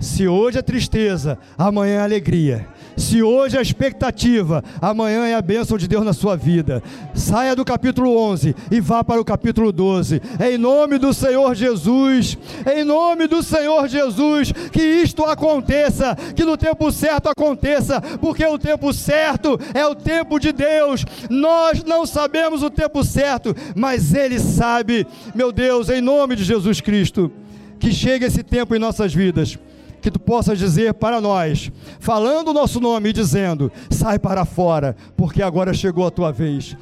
Se 0.00 0.28
hoje 0.28 0.58
é 0.58 0.62
tristeza, 0.62 1.38
amanhã 1.56 1.94
é 1.94 2.00
alegria. 2.00 2.68
Se 2.96 3.22
hoje 3.22 3.56
é 3.56 3.58
a 3.58 3.62
expectativa, 3.62 4.64
amanhã 4.80 5.26
é 5.26 5.34
a 5.34 5.42
bênção 5.42 5.76
de 5.76 5.86
Deus 5.86 6.04
na 6.04 6.14
sua 6.14 6.34
vida. 6.34 6.82
Saia 7.14 7.54
do 7.54 7.64
capítulo 7.64 8.16
11 8.16 8.56
e 8.70 8.80
vá 8.80 9.04
para 9.04 9.20
o 9.20 9.24
capítulo 9.24 9.70
12. 9.70 10.22
Em 10.40 10.56
nome 10.56 10.96
do 10.96 11.12
Senhor 11.12 11.54
Jesus, 11.54 12.38
em 12.74 12.84
nome 12.84 13.26
do 13.26 13.42
Senhor 13.42 13.86
Jesus, 13.86 14.50
que 14.72 14.82
isto 14.82 15.24
aconteça, 15.24 16.16
que 16.34 16.44
no 16.44 16.56
tempo 16.56 16.90
certo 16.90 17.28
aconteça, 17.28 18.00
porque 18.18 18.46
o 18.46 18.58
tempo 18.58 18.92
certo 18.94 19.60
é 19.74 19.86
o 19.86 19.94
tempo 19.94 20.38
de 20.38 20.50
Deus. 20.52 21.04
Nós 21.28 21.84
não 21.84 22.06
sabemos 22.06 22.62
o 22.62 22.70
tempo 22.70 23.04
certo, 23.04 23.54
mas 23.74 24.14
Ele 24.14 24.40
sabe. 24.40 25.06
Meu 25.34 25.52
Deus, 25.52 25.90
em 25.90 26.00
nome 26.00 26.34
de 26.34 26.44
Jesus 26.44 26.80
Cristo, 26.80 27.30
que 27.78 27.92
chegue 27.92 28.24
esse 28.24 28.42
tempo 28.42 28.74
em 28.74 28.78
nossas 28.78 29.12
vidas 29.12 29.58
que 30.06 30.10
tu 30.12 30.20
possas 30.20 30.56
dizer 30.56 30.94
para 30.94 31.20
nós, 31.20 31.72
falando 31.98 32.48
o 32.48 32.52
nosso 32.52 32.78
nome 32.78 33.08
e 33.08 33.12
dizendo: 33.12 33.72
sai 33.90 34.20
para 34.20 34.44
fora, 34.44 34.94
porque 35.16 35.42
agora 35.42 35.74
chegou 35.74 36.06
a 36.06 36.12
tua 36.12 36.30
vez. 36.30 36.76